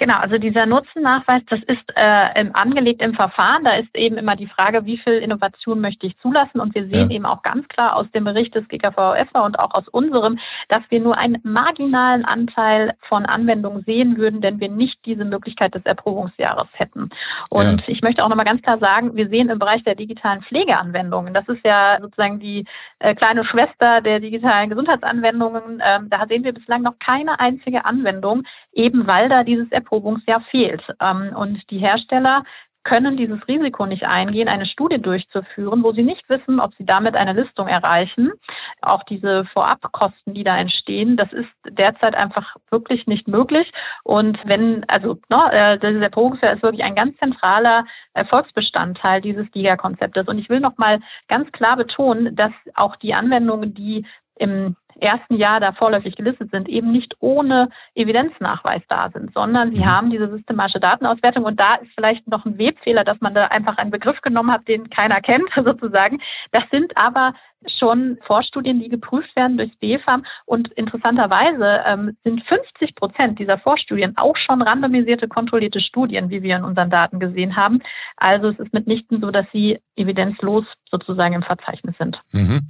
Genau, 0.00 0.16
also 0.16 0.38
dieser 0.38 0.64
Nutzennachweis, 0.64 1.42
das 1.50 1.60
ist 1.66 1.84
äh, 1.94 2.40
im, 2.40 2.56
angelegt 2.56 3.04
im 3.04 3.12
Verfahren. 3.12 3.64
Da 3.64 3.72
ist 3.72 3.94
eben 3.94 4.16
immer 4.16 4.34
die 4.34 4.46
Frage, 4.46 4.86
wie 4.86 4.96
viel 4.96 5.18
Innovation 5.18 5.78
möchte 5.78 6.06
ich 6.06 6.16
zulassen. 6.20 6.58
Und 6.58 6.74
wir 6.74 6.88
sehen 6.88 7.10
ja. 7.10 7.16
eben 7.16 7.26
auch 7.26 7.42
ganz 7.42 7.68
klar 7.68 7.98
aus 7.98 8.06
dem 8.12 8.24
Bericht 8.24 8.54
des 8.54 8.66
GKVF 8.66 9.28
und 9.34 9.58
auch 9.58 9.74
aus 9.74 9.86
unserem, 9.88 10.38
dass 10.68 10.80
wir 10.88 11.00
nur 11.00 11.18
einen 11.18 11.38
marginalen 11.42 12.24
Anteil 12.24 12.94
von 13.10 13.26
Anwendungen 13.26 13.84
sehen 13.84 14.16
würden, 14.16 14.42
wenn 14.42 14.58
wir 14.58 14.70
nicht 14.70 15.04
diese 15.04 15.26
Möglichkeit 15.26 15.74
des 15.74 15.84
Erprobungsjahres 15.84 16.68
hätten. 16.72 17.10
Und 17.50 17.80
ja. 17.82 17.86
ich 17.88 18.00
möchte 18.00 18.24
auch 18.24 18.30
nochmal 18.30 18.46
ganz 18.46 18.62
klar 18.62 18.78
sagen, 18.78 19.14
wir 19.16 19.28
sehen 19.28 19.50
im 19.50 19.58
Bereich 19.58 19.84
der 19.84 19.96
digitalen 19.96 20.40
Pflegeanwendungen, 20.40 21.34
das 21.34 21.46
ist 21.48 21.60
ja 21.62 21.98
sozusagen 22.00 22.40
die 22.40 22.64
äh, 23.00 23.14
kleine 23.14 23.44
Schwester 23.44 24.00
der 24.00 24.18
digitalen 24.18 24.70
Gesundheitsanwendungen, 24.70 25.80
äh, 25.80 25.98
da 26.08 26.24
sehen 26.26 26.42
wir 26.44 26.54
bislang 26.54 26.80
noch 26.80 26.98
keine 26.98 27.38
einzige 27.38 27.84
Anwendung, 27.84 28.44
eben 28.72 29.06
weil 29.06 29.28
da 29.28 29.44
dieses 29.44 29.70
Erprobungsjahr 29.70 29.89
Erprobungsjahr 29.90 30.40
fehlt. 30.50 30.82
Ähm, 31.02 31.34
und 31.34 31.68
die 31.70 31.78
Hersteller 31.78 32.44
können 32.82 33.18
dieses 33.18 33.46
Risiko 33.46 33.84
nicht 33.84 34.06
eingehen, 34.06 34.48
eine 34.48 34.64
Studie 34.64 35.00
durchzuführen, 35.00 35.84
wo 35.84 35.92
sie 35.92 36.02
nicht 36.02 36.26
wissen, 36.30 36.60
ob 36.60 36.74
sie 36.76 36.86
damit 36.86 37.14
eine 37.14 37.34
Listung 37.34 37.68
erreichen. 37.68 38.32
Auch 38.80 39.02
diese 39.02 39.44
Vorabkosten, 39.44 40.32
die 40.32 40.44
da 40.44 40.56
entstehen, 40.56 41.18
das 41.18 41.30
ist 41.34 41.50
derzeit 41.68 42.14
einfach 42.14 42.56
wirklich 42.70 43.06
nicht 43.06 43.28
möglich. 43.28 43.70
Und 44.02 44.38
wenn, 44.44 44.88
also 44.88 45.18
ne, 45.28 45.52
äh, 45.52 45.78
das 45.78 45.94
Erprobungsjahr 46.02 46.54
ist 46.54 46.62
wirklich 46.62 46.84
ein 46.84 46.94
ganz 46.94 47.18
zentraler 47.18 47.84
Erfolgsbestandteil 48.14 49.20
dieses 49.20 49.50
DIGA-Konzeptes. 49.50 50.26
Und 50.26 50.38
ich 50.38 50.48
will 50.48 50.60
noch 50.60 50.78
mal 50.78 51.00
ganz 51.28 51.52
klar 51.52 51.76
betonen, 51.76 52.34
dass 52.34 52.52
auch 52.76 52.96
die 52.96 53.12
Anwendungen, 53.12 53.74
die 53.74 54.06
im 54.36 54.74
ersten 55.00 55.36
Jahr 55.36 55.60
da 55.60 55.72
vorläufig 55.72 56.16
gelistet 56.16 56.50
sind, 56.52 56.68
eben 56.68 56.90
nicht 56.92 57.16
ohne 57.20 57.68
Evidenznachweis 57.94 58.82
da 58.88 59.10
sind, 59.12 59.32
sondern 59.34 59.70
sie 59.70 59.80
mhm. 59.80 59.86
haben 59.86 60.10
diese 60.10 60.30
systematische 60.30 60.80
Datenauswertung 60.80 61.44
und 61.44 61.58
da 61.58 61.74
ist 61.74 61.90
vielleicht 61.94 62.26
noch 62.28 62.44
ein 62.44 62.58
Webfehler, 62.58 63.04
dass 63.04 63.20
man 63.20 63.34
da 63.34 63.44
einfach 63.46 63.76
einen 63.78 63.90
Begriff 63.90 64.20
genommen 64.20 64.52
hat, 64.52 64.66
den 64.68 64.90
keiner 64.90 65.20
kennt 65.20 65.50
sozusagen. 65.54 66.20
Das 66.52 66.64
sind 66.70 66.96
aber 66.96 67.34
schon 67.66 68.18
Vorstudien, 68.26 68.80
die 68.80 68.88
geprüft 68.88 69.34
werden 69.36 69.58
durch 69.58 69.70
BfArM. 69.78 70.24
Und 70.46 70.68
interessanterweise 70.72 71.82
ähm, 71.86 72.16
sind 72.24 72.42
50 72.44 72.94
Prozent 72.94 73.38
dieser 73.38 73.58
Vorstudien 73.58 74.16
auch 74.16 74.36
schon 74.36 74.62
randomisierte, 74.62 75.28
kontrollierte 75.28 75.80
Studien, 75.80 76.30
wie 76.30 76.42
wir 76.42 76.56
in 76.56 76.64
unseren 76.64 76.90
Daten 76.90 77.20
gesehen 77.20 77.56
haben. 77.56 77.80
Also 78.16 78.48
es 78.48 78.58
ist 78.58 78.72
mitnichten 78.72 79.20
so, 79.20 79.30
dass 79.30 79.46
sie 79.52 79.78
evidenzlos 79.96 80.64
sozusagen 80.90 81.34
im 81.34 81.42
Verzeichnis 81.42 81.94
sind. 81.98 82.20
Mhm. 82.32 82.66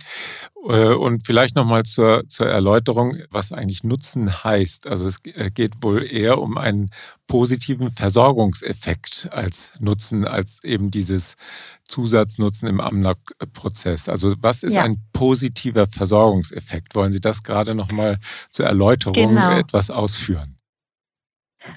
Äh, 0.68 0.94
und 0.94 1.25
vielleicht 1.25 1.54
nochmal 1.54 1.84
zur, 1.84 2.19
zur 2.28 2.46
Erläuterung, 2.46 3.16
was 3.30 3.52
eigentlich 3.52 3.84
Nutzen 3.84 4.44
heißt. 4.44 4.86
Also 4.86 5.06
es 5.06 5.18
äh, 5.24 5.50
geht 5.50 5.82
wohl 5.82 6.04
eher 6.10 6.38
um 6.38 6.58
einen 6.58 6.90
positiven 7.26 7.90
Versorgungseffekt 7.90 9.28
als 9.32 9.72
Nutzen, 9.78 10.26
als 10.26 10.62
eben 10.64 10.90
dieses 10.90 11.34
Zusatznutzen 11.84 12.68
im 12.68 12.80
Amnok-Prozess. 12.80 14.08
Also 14.08 14.34
was 14.40 14.62
ist 14.62 14.74
ja. 14.74 14.82
ein 14.82 15.02
positiver 15.12 15.86
Versorgungseffekt? 15.86 16.94
Wollen 16.94 17.12
Sie 17.12 17.20
das 17.20 17.42
gerade 17.42 17.74
nochmal 17.74 18.18
zur 18.50 18.66
Erläuterung 18.66 19.28
genau. 19.28 19.56
etwas 19.56 19.90
ausführen? 19.90 20.60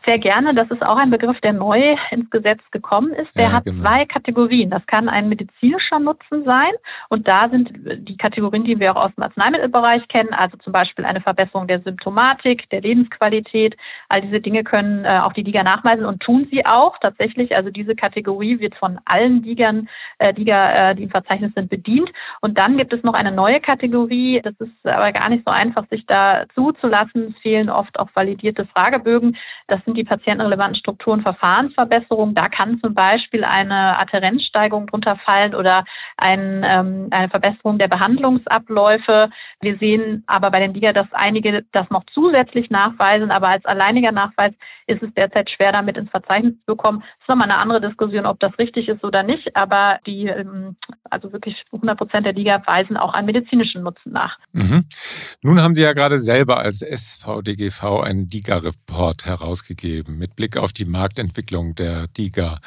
Sehr 0.05 0.19
gerne. 0.19 0.53
Das 0.53 0.69
ist 0.69 0.85
auch 0.85 0.97
ein 0.97 1.09
Begriff, 1.09 1.39
der 1.41 1.53
neu 1.53 1.95
ins 2.11 2.29
Gesetz 2.29 2.61
gekommen 2.71 3.11
ist. 3.13 3.29
Der 3.35 3.45
ja, 3.45 3.51
hat 3.53 3.65
genau. 3.65 3.83
zwei 3.83 4.05
Kategorien. 4.05 4.69
Das 4.69 4.85
kann 4.85 5.09
ein 5.09 5.29
medizinischer 5.29 5.99
Nutzen 5.99 6.43
sein. 6.45 6.71
Und 7.09 7.27
da 7.27 7.49
sind 7.49 7.71
die 7.73 8.17
Kategorien, 8.17 8.63
die 8.63 8.79
wir 8.79 8.95
auch 8.95 9.05
aus 9.05 9.15
dem 9.15 9.23
Arzneimittelbereich 9.23 10.07
kennen, 10.07 10.33
also 10.33 10.57
zum 10.57 10.73
Beispiel 10.73 11.05
eine 11.05 11.21
Verbesserung 11.21 11.67
der 11.67 11.81
Symptomatik, 11.81 12.69
der 12.69 12.81
Lebensqualität. 12.81 13.77
All 14.09 14.21
diese 14.21 14.39
Dinge 14.41 14.63
können 14.63 15.05
äh, 15.05 15.19
auch 15.21 15.33
die 15.33 15.43
Liga 15.43 15.63
nachweisen 15.63 16.05
und 16.05 16.21
tun 16.21 16.47
sie 16.51 16.65
auch 16.65 16.97
tatsächlich. 16.99 17.55
Also 17.55 17.69
diese 17.69 17.95
Kategorie 17.95 18.59
wird 18.59 18.75
von 18.75 18.99
allen 19.05 19.43
Ligern, 19.43 19.89
äh, 20.19 20.33
Liga, 20.33 20.91
äh, 20.91 20.95
die 20.95 21.03
im 21.03 21.09
Verzeichnis 21.09 21.51
sind, 21.55 21.69
bedient. 21.69 22.11
Und 22.41 22.57
dann 22.57 22.77
gibt 22.77 22.93
es 22.93 23.03
noch 23.03 23.13
eine 23.13 23.31
neue 23.31 23.59
Kategorie. 23.59 24.41
Das 24.41 24.53
ist 24.59 24.71
aber 24.85 25.11
gar 25.11 25.29
nicht 25.29 25.43
so 25.45 25.53
einfach, 25.53 25.85
sich 25.89 26.05
da 26.05 26.45
zuzulassen. 26.55 27.33
Es 27.35 27.41
fehlen 27.41 27.69
oft 27.69 27.99
auch 27.99 28.09
validierte 28.13 28.67
Fragebögen. 28.75 29.37
Das 29.67 29.82
sind 29.85 29.97
die 29.97 30.03
patientenrelevanten 30.03 30.75
Strukturen 30.75 31.21
Verfahrensverbesserung. 31.21 32.35
Da 32.35 32.47
kann 32.47 32.79
zum 32.79 32.93
Beispiel 32.93 33.43
eine 33.43 33.99
Adherenzsteigerung 33.99 34.87
drunter 34.87 35.17
fallen 35.25 35.55
oder 35.55 35.85
ein, 36.17 36.65
ähm, 36.67 37.07
eine 37.11 37.29
Verbesserung 37.29 37.77
der 37.77 37.87
Behandlungsabläufe. 37.87 39.29
Wir 39.61 39.77
sehen 39.77 40.23
aber 40.27 40.51
bei 40.51 40.59
den 40.59 40.73
Liga, 40.73 40.93
dass 40.93 41.07
einige 41.11 41.63
das 41.71 41.89
noch 41.89 42.03
zusätzlich 42.13 42.69
nachweisen, 42.69 43.31
aber 43.31 43.49
als 43.49 43.65
alleiniger 43.65 44.11
Nachweis 44.11 44.53
ist 44.87 45.01
es 45.01 45.13
derzeit 45.15 45.49
schwer, 45.49 45.71
damit 45.71 45.97
ins 45.97 46.09
Verzeichnis 46.09 46.53
zu 46.53 46.65
bekommen. 46.65 46.99
Das 46.99 47.09
ist 47.21 47.29
nochmal 47.29 47.49
eine 47.49 47.59
andere 47.59 47.81
Diskussion, 47.81 48.25
ob 48.25 48.39
das 48.39 48.51
richtig 48.59 48.89
ist 48.89 49.03
oder 49.03 49.23
nicht, 49.23 49.55
aber 49.55 49.99
die, 50.05 50.27
ähm, 50.27 50.75
also 51.09 51.31
wirklich 51.31 51.63
100 51.71 51.97
Prozent 51.97 52.25
der 52.25 52.33
Liga 52.33 52.61
weisen 52.65 52.97
auch 52.97 53.13
einen 53.13 53.27
medizinischen 53.27 53.83
Nutzen 53.83 54.11
nach. 54.11 54.37
Mhm. 54.51 54.85
Nun 55.41 55.61
haben 55.61 55.73
Sie 55.73 55.83
ja 55.83 55.93
gerade 55.93 56.17
selber 56.17 56.59
als 56.59 56.81
SVDGV 56.81 58.01
einen 58.01 58.29
DIGA-Report 58.29 59.25
herausgegeben 59.25 59.72
mit 60.17 60.35
Blick 60.35 60.57
auf 60.57 60.73
die 60.73 60.85
Marktentwicklung 60.85 61.75
der 61.75 62.07
DIGA. 62.07 62.59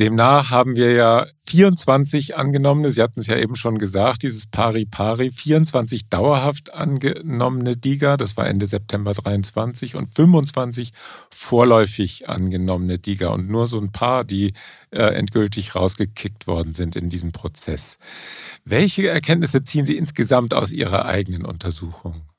Demnach 0.00 0.50
haben 0.50 0.76
wir 0.76 0.92
ja 0.92 1.26
24 1.46 2.34
angenommene, 2.34 2.88
Sie 2.88 3.02
hatten 3.02 3.20
es 3.20 3.26
ja 3.26 3.36
eben 3.36 3.54
schon 3.54 3.76
gesagt, 3.76 4.22
dieses 4.22 4.46
Pari-Pari, 4.46 5.30
24 5.30 6.08
dauerhaft 6.08 6.72
angenommene 6.72 7.76
DIGA, 7.76 8.16
das 8.16 8.38
war 8.38 8.46
Ende 8.46 8.64
September 8.64 9.12
23 9.12 9.96
und 9.96 10.06
25 10.06 10.92
vorläufig 11.30 12.30
angenommene 12.30 12.98
DIGA 12.98 13.28
und 13.28 13.50
nur 13.50 13.66
so 13.66 13.78
ein 13.78 13.92
paar, 13.92 14.24
die 14.24 14.54
äh, 14.90 15.02
endgültig 15.02 15.74
rausgekickt 15.74 16.46
worden 16.46 16.72
sind 16.72 16.96
in 16.96 17.10
diesem 17.10 17.32
Prozess. 17.32 17.98
Welche 18.64 19.08
Erkenntnisse 19.08 19.62
ziehen 19.64 19.84
Sie 19.84 19.98
insgesamt 19.98 20.54
aus 20.54 20.72
Ihrer 20.72 21.04
eigenen 21.04 21.44
Untersuchung? 21.44 22.29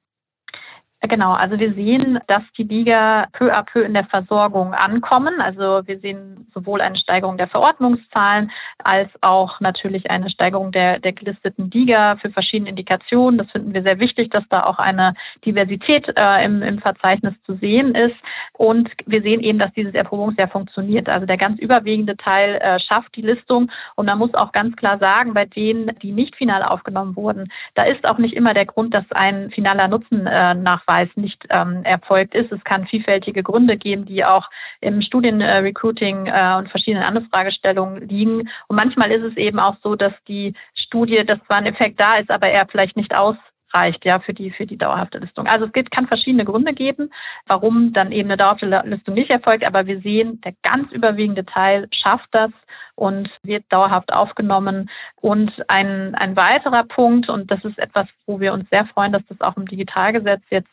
Genau, 1.04 1.32
also 1.32 1.58
wir 1.58 1.74
sehen, 1.74 2.20
dass 2.28 2.44
die 2.56 2.64
Liga 2.64 3.26
peu 3.34 3.52
à 3.52 3.64
peu 3.64 3.82
in 3.82 3.96
der 3.96 4.06
Versorgung 4.06 4.76
ankommen. 4.76 5.42
Also 5.42 5.82
wir 5.88 6.00
sehen 6.00 6.46
sowohl 6.54 6.80
eine 6.80 6.96
Steigerung 6.96 7.38
der 7.38 7.48
Verordnungszahlen 7.48 8.52
als 8.84 9.10
auch 9.22 9.60
natürlich 9.62 10.12
eine 10.12 10.30
Steigerung 10.30 10.72
der, 10.72 11.00
der 11.00 11.14
gelisteten 11.14 11.72
Liga 11.72 12.18
für 12.18 12.30
verschiedene 12.30 12.70
Indikationen. 12.70 13.40
Das 13.40 13.50
finden 13.50 13.74
wir 13.74 13.82
sehr 13.82 14.00
wichtig, 14.00 14.30
dass 14.30 14.44
da 14.50 14.62
auch 14.66 14.78
eine 14.78 15.16
Diversität 15.44 16.08
äh, 16.20 16.46
im, 16.46 16.62
im 16.62 16.78
Verzeichnis 16.78 17.34
zu 17.48 17.56
sehen 17.56 17.96
ist. 17.96 18.16
Und 18.54 18.92
wir 19.08 19.24
sehen 19.24 19.40
eben, 19.40 19.58
dass 19.58 19.74
dieses 19.74 19.96
Erprobungsjahr 19.96 20.50
funktioniert. 20.50 21.10
Also 21.10 21.26
der 21.26 21.38
ganz 21.38 21.60
überwiegende 21.60 22.16
Teil 22.16 22.60
äh, 22.62 22.78
schafft 22.78 23.16
die 23.16 23.24
Listung. 23.24 23.72
Und 23.96 24.06
man 24.06 24.20
muss 24.20 24.36
auch 24.36 24.52
ganz 24.52 24.76
klar 24.76 25.00
sagen, 25.00 25.34
bei 25.34 25.46
denen, 25.46 25.92
die 26.04 26.12
nicht 26.12 26.36
final 26.36 26.62
aufgenommen 26.62 27.16
wurden, 27.16 27.52
da 27.74 27.84
ist 27.84 28.08
auch 28.08 28.20
nicht 28.20 28.36
immer 28.36 28.54
der 28.54 28.68
Grund, 28.68 28.96
dass 28.96 29.06
ein 29.14 29.50
finaler 29.50 29.88
Nutzen 29.88 30.28
äh, 30.28 30.54
nach 30.54 30.86
Nachweis 30.92 31.10
nicht 31.16 31.46
ähm, 31.50 31.84
erfolgt 31.84 32.36
ist. 32.36 32.52
Es 32.52 32.64
kann 32.64 32.88
vielfältige 32.88 33.44
Gründe 33.44 33.78
geben, 33.78 34.06
die 34.06 34.24
auch 34.26 34.50
im 34.82 35.02
Studienrecruiting 35.02 36.28
äh, 36.28 36.56
und 36.58 36.70
verschiedenen 36.70 37.04
anderen 37.04 37.30
Fragestellungen 37.30 38.08
liegen. 38.08 38.50
Und 38.68 38.76
manchmal 38.76 39.12
ist 39.12 39.24
es 39.24 39.38
eben 39.38 39.60
auch 39.60 39.76
so, 39.84 39.96
dass 39.96 40.14
die 40.28 40.54
Studie, 40.74 41.26
dass 41.26 41.40
zwar 41.48 41.58
ein 41.58 41.66
Effekt 41.66 42.00
da 42.00 42.18
ist, 42.18 42.30
aber 42.32 42.48
er 42.48 42.68
vielleicht 42.68 42.98
nicht 42.98 43.16
aus 43.16 43.36
reicht 43.74 44.06
ja 44.06 44.20
für 44.20 44.34
die 44.34 44.52
für 44.52 44.66
die 44.66 44.78
dauerhafte 44.78 45.20
Listung. 45.20 45.48
Also 45.48 45.66
es 45.66 45.74
gibt, 45.74 45.92
kann 45.92 46.08
verschiedene 46.08 46.46
Gründe 46.46 46.74
geben, 46.74 47.12
warum 47.48 47.94
dann 47.94 48.12
eben 48.12 48.30
eine 48.30 48.38
dauerhafte 48.38 48.68
Listung 48.86 49.14
nicht 49.16 49.32
erfolgt, 49.32 49.66
aber 49.66 49.86
wir 49.86 50.02
sehen, 50.02 50.42
der 50.42 50.54
ganz 50.64 50.92
überwiegende 50.92 51.46
Teil 51.46 51.88
schafft 51.92 52.30
das 52.32 52.52
und 52.96 53.30
wird 53.44 53.64
dauerhaft 53.70 54.14
aufgenommen. 54.14 54.90
Und 55.22 55.52
ein, 55.70 56.16
ein 56.16 56.36
weiterer 56.36 56.84
Punkt, 56.84 57.30
und 57.30 57.52
das 57.52 57.64
ist 57.64 57.80
etwas, 57.80 58.08
wo 58.26 58.40
wir 58.40 58.54
uns 58.54 58.70
sehr 58.72 58.86
freuen, 58.86 59.12
dass 59.14 59.24
das 59.28 59.42
auch 59.42 59.58
im 59.58 59.68
Digitalgesetz 59.68 60.42
jetzt 60.50 60.70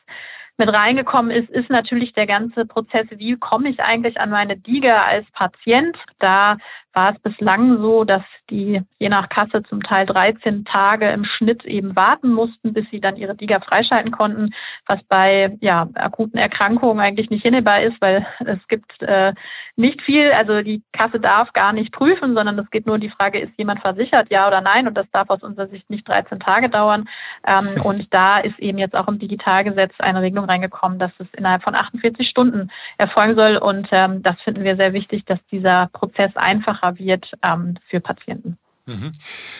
mit 0.59 0.75
reingekommen 0.75 1.31
ist, 1.31 1.49
ist 1.50 1.71
natürlich 1.71 2.12
der 2.12 2.26
ganze 2.26 2.67
Prozess, 2.67 3.07
wie 3.11 3.37
komme 3.37 3.69
ich 3.69 3.81
eigentlich 3.81 4.21
an 4.21 4.31
meine 4.31 4.57
DIGA 4.57 5.05
als 5.05 5.25
Patient. 5.33 5.97
Da 6.19 6.59
war 6.99 7.14
es 7.14 7.21
bislang 7.21 7.78
so, 7.78 8.02
dass 8.02 8.25
die 8.50 8.83
je 8.99 9.09
nach 9.09 9.28
Kasse 9.28 9.62
zum 9.69 9.85
Teil 9.85 10.05
13 10.05 10.64
Tage 10.64 11.09
im 11.11 11.25
Schnitt 11.25 11.64
eben 11.64 11.95
warten 11.95 12.33
mussten, 12.33 12.73
bis 12.73 12.87
sie 12.90 12.99
dann 13.00 13.17
ihre 13.17 13.37
DIGA 13.37 13.61
freischalten 13.61 14.11
konnten, 14.11 14.52
was 14.88 14.99
bei 15.09 15.57
ja, 15.61 15.88
akuten 15.95 16.40
Erkrankungen 16.40 16.99
eigentlich 16.99 17.31
nicht 17.31 17.45
hinnehmbar 17.45 17.83
ist, 17.83 17.97
weil 18.00 18.26
es 18.40 18.59
gibt 18.67 19.00
äh, 19.02 19.33
nicht 19.76 20.02
viel, 20.02 20.33
also 20.33 20.61
die 20.61 20.83
Kasse 20.90 21.21
darf 21.21 21.52
gar 21.52 21.73
nicht 21.73 21.93
prüfen, 21.93 22.35
sondern 22.35 22.59
es 22.59 22.69
geht 22.71 22.87
nur 22.87 22.99
die 22.99 23.11
Frage, 23.11 23.38
ist 23.38 23.52
jemand 23.57 23.81
versichert, 23.81 24.26
ja 24.31 24.49
oder 24.49 24.61
nein, 24.61 24.88
und 24.88 24.95
das 24.97 25.07
darf 25.12 25.31
aus 25.31 25.43
unserer 25.45 25.69
Sicht 25.69 25.88
nicht 25.88 26.09
13 26.09 26.40
Tage 26.40 26.69
dauern. 26.69 27.09
Ähm, 27.47 27.81
und 27.85 28.12
da 28.12 28.38
ist 28.38 28.59
eben 28.59 28.78
jetzt 28.78 28.97
auch 28.97 29.07
im 29.07 29.21
Digitalgesetz 29.21 29.93
eine 30.00 30.21
Regelung 30.21 30.47
reingekommen, 30.47 30.99
dass 30.99 31.12
es 31.19 31.28
innerhalb 31.37 31.62
von 31.62 31.76
48 31.76 32.28
Stunden 32.28 32.73
erfolgen 32.97 33.38
soll. 33.38 33.57
Und 33.59 33.87
ähm, 33.93 34.21
das 34.23 34.40
finden 34.43 34.64
wir 34.64 34.76
sehr 34.76 34.93
wichtig, 34.95 35.25
dass 35.26 35.38
dieser 35.52 35.88
Prozess 35.93 36.35
einfacher 36.35 36.88
einfacher 36.88 36.99
wird 36.99 37.33
ähm, 37.45 37.78
für 37.88 38.00
Patienten. 38.00 38.59
Mhm. 38.87 39.12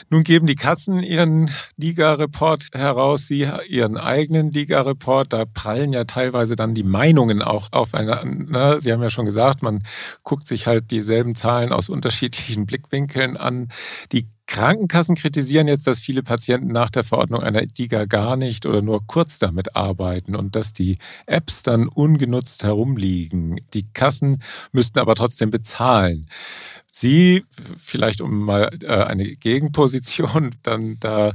Nun 0.08 0.25
geben 0.25 0.47
die 0.47 0.54
Kassen 0.54 1.02
ihren 1.02 1.50
Liga-Report 1.76 2.68
heraus, 2.73 3.26
Sie 3.26 3.47
Ihren 3.68 3.99
eigenen 3.99 4.50
Liga-Report. 4.50 5.30
Da 5.30 5.44
prallen 5.44 5.92
ja 5.92 6.04
teilweise 6.04 6.56
dann 6.56 6.73
die 6.73 6.82
Meinungen 6.82 7.42
auch 7.42 7.68
aufeinander. 7.73 8.80
Sie 8.80 8.90
haben 8.90 9.02
ja 9.02 9.11
schon 9.11 9.26
gesagt, 9.26 9.62
man 9.62 9.82
guckt 10.23 10.49
sich 10.49 10.66
halt 10.66 10.90
dieselben 10.90 11.35
Zahlen 11.35 11.73
aus 11.73 11.90
unterschiedlichen 11.90 12.64
Blickwinkeln 12.64 13.37
an. 13.37 13.68
Die 14.12 14.28
Krankenkassen 14.47 15.14
kritisieren 15.14 15.68
jetzt, 15.68 15.87
dass 15.87 16.00
viele 16.00 16.23
Patienten 16.23 16.68
nach 16.68 16.88
der 16.88 17.04
Verordnung 17.04 17.42
einer 17.42 17.66
DIGA 17.66 18.06
gar 18.06 18.35
nicht 18.37 18.64
oder 18.64 18.80
nur 18.80 19.06
kurz 19.06 19.38
damit 19.38 19.76
arbeiten 19.76 20.35
und 20.35 20.56
dass 20.56 20.73
die 20.73 20.97
Apps 21.26 21.62
dann 21.62 21.87
ungenutzt 21.87 22.64
herumliegen. 22.64 23.61
Die 23.75 23.87
Kassen 23.92 24.42
müssten 24.73 25.00
aber 25.00 25.14
trotzdem 25.16 25.50
bezahlen. 25.50 26.26
Sie, 27.00 27.45
vielleicht 27.76 28.21
um 28.21 28.45
mal 28.45 28.71
äh, 28.83 28.88
eine 28.88 29.25
Gegenposition 29.25 30.55
dann 30.62 30.97
da 31.00 31.33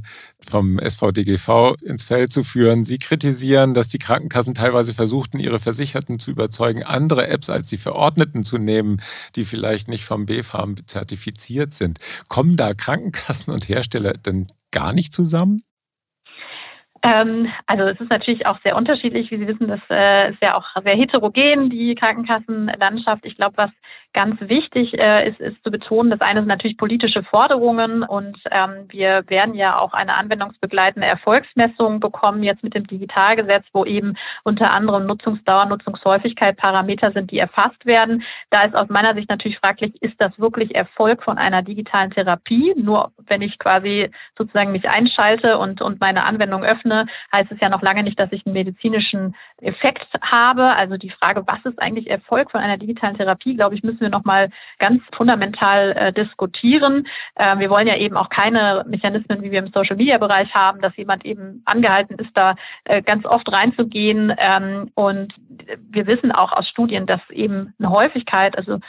vom 0.47 0.77
SVDGV 0.79 1.75
ins 1.83 2.03
Feld 2.03 2.31
zu 2.31 2.43
führen, 2.43 2.83
Sie 2.83 2.97
kritisieren, 2.97 3.73
dass 3.73 3.87
die 3.87 3.99
Krankenkassen 3.99 4.53
teilweise 4.53 4.93
versuchten, 4.93 5.39
ihre 5.39 5.59
Versicherten 5.59 6.19
zu 6.19 6.31
überzeugen, 6.31 6.83
andere 6.83 7.27
Apps 7.27 7.49
als 7.49 7.67
die 7.67 7.77
Verordneten 7.77 8.43
zu 8.43 8.57
nehmen, 8.57 9.01
die 9.35 9.45
vielleicht 9.45 9.87
nicht 9.87 10.05
vom 10.05 10.25
BfArM 10.25 10.75
zertifiziert 10.85 11.73
sind. 11.73 11.99
Kommen 12.27 12.57
da 12.57 12.73
Krankenkassen 12.73 13.53
und 13.53 13.69
Hersteller 13.69 14.13
denn 14.13 14.47
gar 14.71 14.91
nicht 14.93 15.13
zusammen? 15.13 15.63
Ähm, 17.03 17.51
also 17.67 17.85
es 17.85 17.99
ist 17.99 18.09
natürlich 18.09 18.47
auch 18.47 18.57
sehr 18.63 18.77
unterschiedlich. 18.77 19.29
Wie 19.29 19.37
Sie 19.37 19.47
wissen, 19.47 19.67
das 19.67 19.81
äh, 19.89 20.31
ist 20.31 20.41
ja 20.41 20.55
auch 20.55 20.65
sehr 20.85 20.95
heterogen, 20.95 21.69
die 21.69 21.95
Krankenkassenlandschaft. 21.95 23.25
Ich 23.25 23.35
glaube, 23.35 23.57
was 23.57 23.71
ganz 24.13 24.39
wichtig 24.41 24.97
äh, 24.99 25.29
ist, 25.29 25.39
ist 25.39 25.63
zu 25.63 25.71
betonen, 25.71 26.11
das 26.11 26.21
eine 26.21 26.39
sind 26.39 26.47
natürlich 26.47 26.77
politische 26.77 27.23
Forderungen 27.23 28.03
und 28.03 28.37
ähm, 28.51 28.85
wir 28.89 29.23
werden 29.27 29.55
ja 29.55 29.79
auch 29.79 29.93
eine 29.93 30.15
anwendungsbegleitende 30.15 31.07
Erfolgsmessung 31.07 31.99
bekommen 31.99 32.43
jetzt 32.43 32.63
mit 32.63 32.75
dem 32.75 32.85
Digitalgesetz, 32.85 33.65
wo 33.73 33.85
eben 33.85 34.15
unter 34.43 34.71
anderem 34.71 35.05
Nutzungsdauer, 35.07 35.65
Nutzungshäufigkeit 35.65 36.57
Parameter 36.57 37.11
sind, 37.11 37.31
die 37.31 37.39
erfasst 37.39 37.85
werden. 37.85 38.23
Da 38.51 38.63
ist 38.63 38.75
aus 38.75 38.87
meiner 38.89 39.15
Sicht 39.15 39.29
natürlich 39.29 39.57
fraglich, 39.57 39.93
ist 40.01 40.15
das 40.19 40.37
wirklich 40.37 40.75
Erfolg 40.75 41.23
von 41.23 41.37
einer 41.37 41.61
digitalen 41.63 42.11
Therapie? 42.11 42.73
Nur 42.77 43.11
wenn 43.27 43.41
ich 43.41 43.57
quasi 43.57 44.09
sozusagen 44.37 44.71
mich 44.71 44.89
einschalte 44.89 45.57
und, 45.57 45.81
und 45.81 45.99
meine 45.99 46.25
Anwendung 46.25 46.63
öffne, 46.63 47.07
heißt 47.33 47.51
es 47.51 47.59
ja 47.61 47.69
noch 47.69 47.81
lange 47.81 48.03
nicht, 48.03 48.21
dass 48.21 48.31
ich 48.31 48.45
einen 48.45 48.53
medizinischen 48.53 49.35
Effekt 49.61 50.07
habe. 50.21 50.75
Also 50.75 50.97
die 50.97 51.09
Frage, 51.09 51.43
was 51.47 51.59
ist 51.65 51.81
eigentlich 51.81 52.09
Erfolg 52.09 52.51
von 52.51 52.61
einer 52.61 52.77
digitalen 52.77 53.17
Therapie, 53.17 53.55
glaube 53.55 53.75
ich, 53.75 53.83
müssen 53.83 54.02
wir 54.03 54.09
nochmal 54.09 54.49
ganz 54.79 55.01
fundamental 55.15 55.91
äh, 55.93 56.13
diskutieren. 56.13 57.07
Äh, 57.35 57.57
wir 57.59 57.69
wollen 57.69 57.87
ja 57.87 57.97
eben 57.97 58.17
auch 58.17 58.29
keine 58.29 58.85
Mechanismen, 58.87 59.41
wie 59.41 59.51
wir 59.51 59.59
im 59.59 59.71
Social-Media-Bereich 59.73 60.53
haben, 60.53 60.81
dass 60.81 60.95
jemand 60.95 61.25
eben 61.25 61.61
angehalten 61.65 62.17
ist, 62.19 62.31
da 62.35 62.55
äh, 62.85 63.01
ganz 63.01 63.25
oft 63.25 63.51
reinzugehen. 63.51 64.33
Ähm, 64.37 64.91
und 64.95 65.33
wir 65.89 66.07
wissen 66.07 66.31
auch 66.31 66.51
aus 66.51 66.67
Studien, 66.67 67.05
dass 67.05 67.21
eben 67.29 67.73
eine 67.79 67.89
Häufigkeit, 67.89 68.57
also 68.57 68.79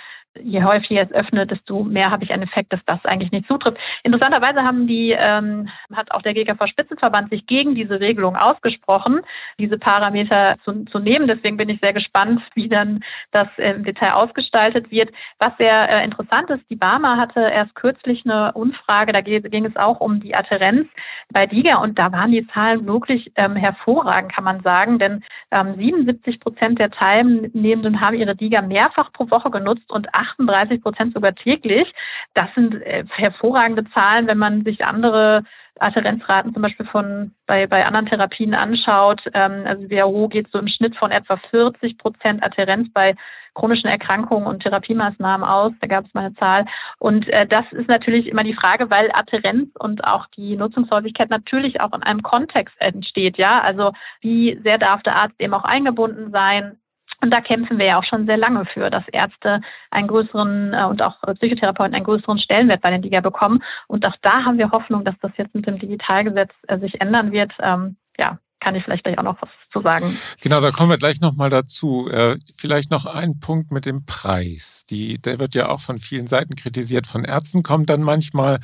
je 0.43 0.63
häufiger 0.63 1.03
es 1.03 1.13
öffnet, 1.13 1.51
desto 1.51 1.85
mehr 1.85 2.11
habe 2.11 2.25
ich 2.25 2.33
einen 2.33 2.43
Effekt, 2.43 2.73
dass 2.73 2.81
das 2.87 3.05
eigentlich 3.05 3.33
nicht 3.33 3.49
zutrifft. 3.49 3.79
Interessanterweise 4.03 4.63
haben 4.63 4.87
die, 4.87 5.13
ähm, 5.13 5.69
hat 5.95 6.11
auch 6.13 6.23
der 6.23 6.35
GKV 6.35 6.67
Spitzenverband 6.67 7.31
sich 7.31 7.47
gegen 7.47 7.75
diese 7.75 8.01
Regelung 8.01 8.37
ausgesprochen, 8.37 9.21
diese 9.59 9.79
Parameter 9.79 10.55
zu, 10.65 10.85
zu 10.87 10.99
nehmen. 10.99 11.29
Deswegen 11.29 11.57
bin 11.57 11.69
ich 11.69 11.81
sehr 11.83 11.93
gespannt, 11.93 12.43
wie 12.55 12.69
dann 12.69 13.05
das 13.31 13.49
im 13.59 13.85
Detail 13.85 14.13
ausgestaltet 14.13 14.91
wird. 14.91 15.11
Was 15.39 15.53
sehr 15.59 15.91
äh, 15.91 16.05
interessant 16.05 16.51
ist, 16.51 16.65
die 16.71 16.77
Barmer 16.77 17.17
hatte 17.17 17.41
erst 17.41 17.75
kürzlich 17.75 18.25
eine 18.25 18.53
Umfrage, 18.53 19.13
da 19.13 19.21
ging 19.21 19.65
es 19.65 19.77
auch 19.77 20.01
um 20.01 20.21
die 20.21 20.35
Adherenz 20.35 20.89
bei 21.33 21.47
DIGA 21.47 21.79
und 21.79 21.99
da 21.99 22.13
waren 22.13 22.33
die 22.33 22.47
Zahlen 22.49 22.87
wirklich 22.87 23.33
ähm, 23.37 23.57
hervorragend, 23.57 24.35
kann 24.35 24.45
man 24.45 24.63
sagen, 24.63 24.99
denn 24.99 25.23
ähm, 25.51 25.75
77 25.77 26.41
Prozent 26.41 26.79
der 26.79 26.91
Teilnehmenden 26.91 28.01
haben 28.01 28.17
ihre 28.17 28.35
DIGA 28.35 28.63
mehrfach 28.63 29.13
pro 29.13 29.31
Woche 29.31 29.51
genutzt 29.51 29.91
und 29.91 30.09
38 30.39 30.83
Prozent 30.83 31.15
sogar 31.15 31.35
täglich. 31.35 31.93
Das 32.35 32.49
sind 32.55 32.75
äh, 32.83 33.05
hervorragende 33.11 33.85
Zahlen, 33.95 34.29
wenn 34.29 34.39
man 34.39 34.65
sich 34.65 34.85
andere 34.85 35.45
Adherenzraten 35.81 36.53
zum 36.53 36.63
Beispiel 36.63 36.87
von 36.87 37.35
bei, 37.47 37.67
bei 37.67 37.85
anderen 37.85 38.07
Therapien 38.07 38.55
anschaut. 38.55 39.23
Ähm, 39.35 39.65
also 39.67 39.91
WHO 39.91 40.29
geht 40.29 40.49
so 40.53 40.59
im 40.59 40.69
Schnitt 40.69 40.97
von 40.97 41.11
etwa 41.11 41.37
40 41.51 41.99
Prozent 41.99 42.45
Adherenz 42.45 42.89
bei 42.93 43.15
chronischen 43.55 43.89
Erkrankungen 43.89 44.47
und 44.47 44.63
Therapiemaßnahmen 44.63 45.47
aus. 45.47 45.73
Da 45.81 45.87
gab 45.87 46.07
es 46.07 46.15
mal 46.15 46.27
eine 46.27 46.35
Zahl. 46.35 46.67
Und 46.99 47.29
äh, 47.33 47.47
das 47.47 47.65
ist 47.73 47.89
natürlich 47.89 48.27
immer 48.27 48.43
die 48.43 48.55
Frage, 48.55 48.91
weil 48.91 49.11
Adherenz 49.13 49.71
und 49.79 50.05
auch 50.07 50.27
die 50.37 50.57
Nutzungshäufigkeit 50.57 51.31
natürlich 51.31 51.81
auch 51.81 51.93
in 51.93 52.03
einem 52.03 52.23
Kontext 52.23 52.75
entsteht. 52.79 53.39
Ja, 53.39 53.61
also 53.61 53.93
wie 54.21 54.61
sehr 54.65 54.79
darf 54.79 55.03
der 55.03 55.17
Arzt 55.17 55.35
eben 55.39 55.55
auch 55.55 55.65
eingebunden 55.65 56.33
sein? 56.33 56.79
Und 57.25 57.31
da 57.31 57.41
kämpfen 57.41 57.79
wir 57.79 57.87
ja 57.87 57.99
auch 57.99 58.05
schon 58.05 58.27
sehr 58.27 58.37
lange 58.37 58.67
für, 58.67 58.91
dass 58.91 59.09
Ärzte 59.11 59.63
einen 59.91 60.09
größeren 60.09 60.75
äh, 60.75 60.85
und 60.85 61.03
auch 61.03 61.17
Psychotherapeuten 61.41 61.95
einen 61.95 62.05
größeren 62.05 62.39
Stellenwert 62.39 62.83
bei 62.83 62.91
den 62.91 63.01
Liga 63.01 63.23
bekommen. 63.23 63.63
Und 63.87 64.07
auch 64.07 64.15
da 64.21 64.45
haben 64.45 64.59
wir 64.59 64.71
Hoffnung, 64.71 65.07
dass 65.07 65.15
das 65.23 65.33
jetzt 65.39 65.55
mit 65.55 65.67
dem 65.67 65.79
Digitalgesetz 65.79 66.51
äh, 66.69 66.79
sich 66.79 67.01
ändern 67.01 67.33
wird. 67.33 67.51
Ähm, 67.63 67.97
ja, 68.19 68.39
kann 68.61 68.75
ich 68.75 68.85
vielleicht 68.85 69.05
gleich 69.05 69.19
auch 69.19 69.23
noch 69.23 69.41
was 69.41 69.49
zu 69.73 69.81
sagen. 69.81 70.15
Genau, 70.43 70.61
da 70.61 70.71
kommen 70.71 70.91
wir 70.91 70.99
gleich 70.99 71.23
nochmal 71.23 71.49
dazu. 71.49 72.11
Äh, 72.11 72.37
vielleicht 72.59 72.91
noch 72.91 73.07
ein 73.07 73.41
Punkt 73.41 73.73
mit 73.73 73.87
dem 73.87 74.05
Preis. 74.05 74.85
Die, 74.91 75.19
der 75.19 75.39
wird 75.39 75.55
ja 75.55 75.71
auch 75.71 75.81
von 75.81 75.99
vielen 75.99 76.27
Seiten 76.27 76.57
kritisiert. 76.57 77.07
Von 77.07 77.25
Ärzten 77.25 77.63
kommt 77.63 77.89
dann 77.89 78.03
manchmal, 78.03 78.61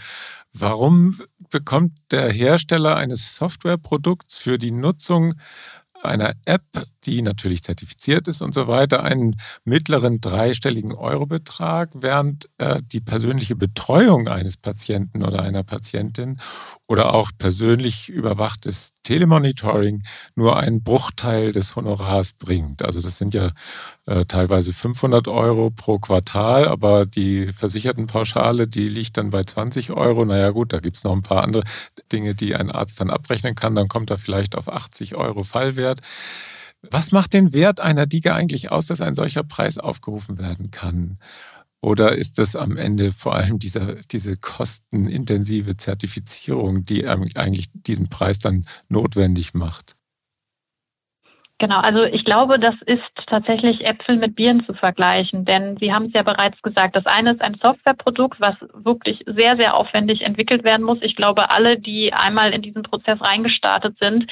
warum 0.52 1.18
bekommt 1.48 1.92
der 2.10 2.30
Hersteller 2.30 2.98
eines 2.98 3.36
Softwareprodukts 3.36 4.36
für 4.36 4.58
die 4.58 4.70
Nutzung 4.70 5.34
einer 6.02 6.32
App, 6.44 6.62
die 7.06 7.22
natürlich 7.22 7.62
zertifiziert 7.62 8.28
ist 8.28 8.42
und 8.42 8.54
so 8.54 8.68
weiter, 8.68 9.04
einen 9.04 9.36
mittleren 9.64 10.20
dreistelligen 10.20 10.92
Eurobetrag, 10.92 11.90
während 11.94 12.48
äh, 12.58 12.80
die 12.92 13.00
persönliche 13.00 13.56
Betreuung 13.56 14.28
eines 14.28 14.56
Patienten 14.56 15.24
oder 15.24 15.42
einer 15.42 15.62
Patientin 15.62 16.38
oder 16.88 17.14
auch 17.14 17.30
persönlich 17.36 18.08
überwachtes 18.08 18.92
Telemonitoring 19.02 20.02
nur 20.34 20.58
einen 20.58 20.82
Bruchteil 20.82 21.52
des 21.52 21.74
Honorars 21.76 22.32
bringt. 22.32 22.84
Also 22.84 23.00
das 23.00 23.18
sind 23.18 23.34
ja 23.34 23.50
äh, 24.06 24.24
teilweise 24.24 24.72
500 24.72 25.28
Euro 25.28 25.70
pro 25.70 25.98
Quartal, 25.98 26.68
aber 26.68 27.06
die 27.06 27.48
Versichertenpauschale, 27.48 28.66
die 28.66 28.84
liegt 28.84 29.16
dann 29.16 29.30
bei 29.30 29.42
20 29.42 29.92
Euro. 29.92 30.24
Naja 30.24 30.50
gut, 30.50 30.72
da 30.72 30.80
gibt 30.80 30.96
es 30.96 31.04
noch 31.04 31.12
ein 31.12 31.22
paar 31.22 31.42
andere 31.42 31.64
Dinge, 32.12 32.34
die 32.34 32.54
ein 32.54 32.70
Arzt 32.70 33.00
dann 33.00 33.10
abrechnen 33.10 33.54
kann. 33.54 33.74
Dann 33.74 33.88
kommt 33.88 34.10
er 34.10 34.18
vielleicht 34.18 34.56
auf 34.56 34.68
80 34.68 35.16
Euro 35.16 35.44
Fallwert. 35.44 36.00
Was 36.82 37.12
macht 37.12 37.34
den 37.34 37.52
Wert 37.52 37.80
einer 37.80 38.06
Diga 38.06 38.34
eigentlich 38.34 38.70
aus, 38.70 38.86
dass 38.86 39.00
ein 39.00 39.14
solcher 39.14 39.42
Preis 39.42 39.78
aufgerufen 39.78 40.38
werden 40.38 40.70
kann? 40.70 41.18
Oder 41.82 42.12
ist 42.12 42.38
das 42.38 42.56
am 42.56 42.76
Ende 42.76 43.12
vor 43.12 43.34
allem 43.34 43.58
dieser, 43.58 43.94
diese 43.94 44.36
kostenintensive 44.36 45.76
Zertifizierung, 45.76 46.82
die 46.84 47.06
eigentlich 47.06 47.66
diesen 47.72 48.08
Preis 48.08 48.38
dann 48.38 48.66
notwendig 48.88 49.54
macht? 49.54 49.96
Genau, 51.60 51.76
also 51.76 52.04
ich 52.04 52.24
glaube, 52.24 52.58
das 52.58 52.74
ist 52.86 53.02
tatsächlich 53.26 53.86
Äpfel 53.86 54.16
mit 54.16 54.34
Bieren 54.34 54.64
zu 54.64 54.72
vergleichen, 54.72 55.44
denn 55.44 55.76
Sie 55.78 55.92
haben 55.92 56.06
es 56.06 56.14
ja 56.14 56.22
bereits 56.22 56.60
gesagt, 56.62 56.96
das 56.96 57.04
eine 57.04 57.32
ist 57.32 57.42
ein 57.42 57.58
Softwareprodukt, 57.62 58.40
was 58.40 58.54
wirklich 58.72 59.22
sehr, 59.26 59.58
sehr 59.58 59.76
aufwendig 59.76 60.22
entwickelt 60.22 60.64
werden 60.64 60.86
muss. 60.86 60.98
Ich 61.02 61.16
glaube, 61.16 61.50
alle, 61.50 61.78
die 61.78 62.14
einmal 62.14 62.54
in 62.54 62.62
diesen 62.62 62.82
Prozess 62.82 63.20
reingestartet 63.20 63.94
sind, 64.00 64.26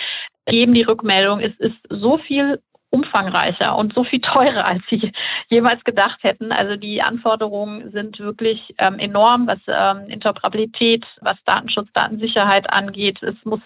geben 0.48 0.74
die 0.74 0.82
Rückmeldung, 0.82 1.40
es 1.40 1.54
ist 1.58 1.78
so 1.88 2.18
viel 2.18 2.60
umfangreicher 2.90 3.76
und 3.76 3.94
so 3.94 4.04
viel 4.04 4.20
teurer, 4.20 4.66
als 4.66 4.82
sie 4.88 5.12
jemals 5.48 5.82
gedacht 5.84 6.18
hätten. 6.22 6.52
Also 6.52 6.76
die 6.76 7.02
Anforderungen 7.02 7.90
sind 7.92 8.18
wirklich 8.18 8.74
ähm, 8.78 8.98
enorm, 8.98 9.46
was 9.46 9.58
ähm, 9.66 10.08
Interoperabilität, 10.08 11.04
was 11.20 11.36
Datenschutz, 11.44 11.88
Datensicherheit 11.92 12.72
angeht. 12.72 13.22
Es 13.22 13.36
muss 13.44 13.60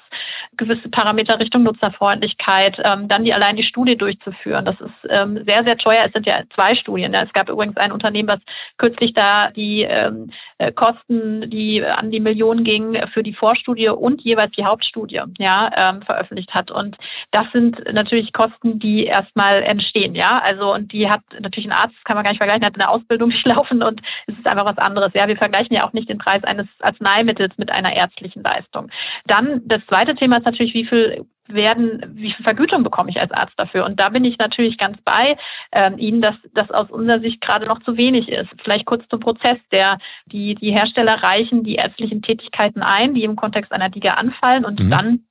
gewisse 0.56 0.88
Parameter 0.88 1.38
Richtung 1.38 1.62
Nutzerfreundlichkeit, 1.62 2.80
ähm, 2.84 3.08
dann 3.08 3.24
die 3.24 3.32
allein 3.32 3.56
die 3.56 3.62
Studie 3.62 3.96
durchzuführen. 3.96 4.64
Das 4.64 4.80
ist 4.80 5.10
ähm, 5.10 5.42
sehr, 5.46 5.64
sehr 5.64 5.76
teuer. 5.76 6.04
Es 6.06 6.12
sind 6.12 6.26
ja 6.26 6.42
zwei 6.54 6.74
Studien. 6.74 7.12
Ja. 7.12 7.22
Es 7.22 7.32
gab 7.32 7.48
übrigens 7.48 7.76
ein 7.76 7.92
Unternehmen, 7.92 8.28
was 8.28 8.40
kürzlich 8.76 9.14
da 9.14 9.48
die 9.48 9.82
ähm, 9.82 10.30
äh, 10.58 10.72
Kosten, 10.72 11.48
die 11.48 11.84
an 11.84 12.10
die 12.10 12.20
Millionen 12.20 12.64
gingen, 12.64 13.08
für 13.08 13.22
die 13.22 13.34
Vorstudie 13.34 13.88
und 13.88 14.20
jeweils 14.22 14.52
die 14.52 14.64
Hauptstudie 14.64 15.20
ja, 15.38 15.70
ähm, 15.76 16.02
veröffentlicht 16.02 16.52
hat. 16.54 16.70
Und 16.70 16.96
das 17.30 17.46
sind 17.52 17.82
natürlich 17.92 18.32
Kosten, 18.32 18.78
die 18.78 19.11
erstmal 19.12 19.62
entstehen, 19.62 20.14
ja. 20.14 20.40
Also 20.42 20.74
und 20.74 20.92
die 20.92 21.08
hat 21.08 21.22
natürlich 21.40 21.66
ein 21.66 21.72
Arzt, 21.72 22.04
kann 22.04 22.16
man 22.16 22.24
gar 22.24 22.30
nicht 22.30 22.40
vergleichen, 22.40 22.64
hat 22.64 22.74
eine 22.74 22.88
Ausbildung 22.88 23.30
durchlaufen 23.30 23.82
und 23.82 24.00
es 24.26 24.36
ist 24.36 24.46
einfach 24.46 24.66
was 24.66 24.78
anderes. 24.78 25.12
Ja, 25.14 25.28
wir 25.28 25.36
vergleichen 25.36 25.74
ja 25.74 25.86
auch 25.86 25.92
nicht 25.92 26.08
den 26.08 26.18
Preis 26.18 26.42
eines 26.44 26.66
Arzneimittels 26.80 27.56
mit 27.58 27.70
einer 27.70 27.94
ärztlichen 27.94 28.42
Leistung. 28.42 28.90
Dann 29.26 29.60
das 29.64 29.80
zweite 29.88 30.14
Thema 30.14 30.38
ist 30.38 30.46
natürlich, 30.46 30.74
wie 30.74 30.86
viel 30.86 31.26
werden, 31.48 32.02
wie 32.14 32.32
viel 32.32 32.44
Vergütung 32.44 32.82
bekomme 32.82 33.10
ich 33.10 33.20
als 33.20 33.32
Arzt 33.32 33.54
dafür? 33.56 33.84
Und 33.84 34.00
da 34.00 34.08
bin 34.08 34.24
ich 34.24 34.38
natürlich 34.38 34.78
ganz 34.78 34.98
bei 35.04 35.36
ähm, 35.72 35.98
Ihnen, 35.98 36.22
dass 36.22 36.34
das 36.54 36.70
aus 36.70 36.90
unserer 36.90 37.20
Sicht 37.20 37.40
gerade 37.40 37.66
noch 37.66 37.82
zu 37.82 37.96
wenig 37.96 38.28
ist. 38.28 38.48
Vielleicht 38.62 38.86
kurz 38.86 39.06
zum 39.08 39.20
Prozess. 39.20 39.58
Der, 39.70 39.98
die, 40.26 40.54
die 40.54 40.72
Hersteller 40.72 41.22
reichen 41.22 41.64
die 41.64 41.76
ärztlichen 41.76 42.22
Tätigkeiten 42.22 42.82
ein, 42.82 43.14
die 43.14 43.24
im 43.24 43.36
Kontext 43.36 43.72
einer 43.72 43.88
DIGA 43.88 44.14
anfallen 44.14 44.64
und 44.64 44.80
mhm. 44.80 44.90
dann 44.90 45.24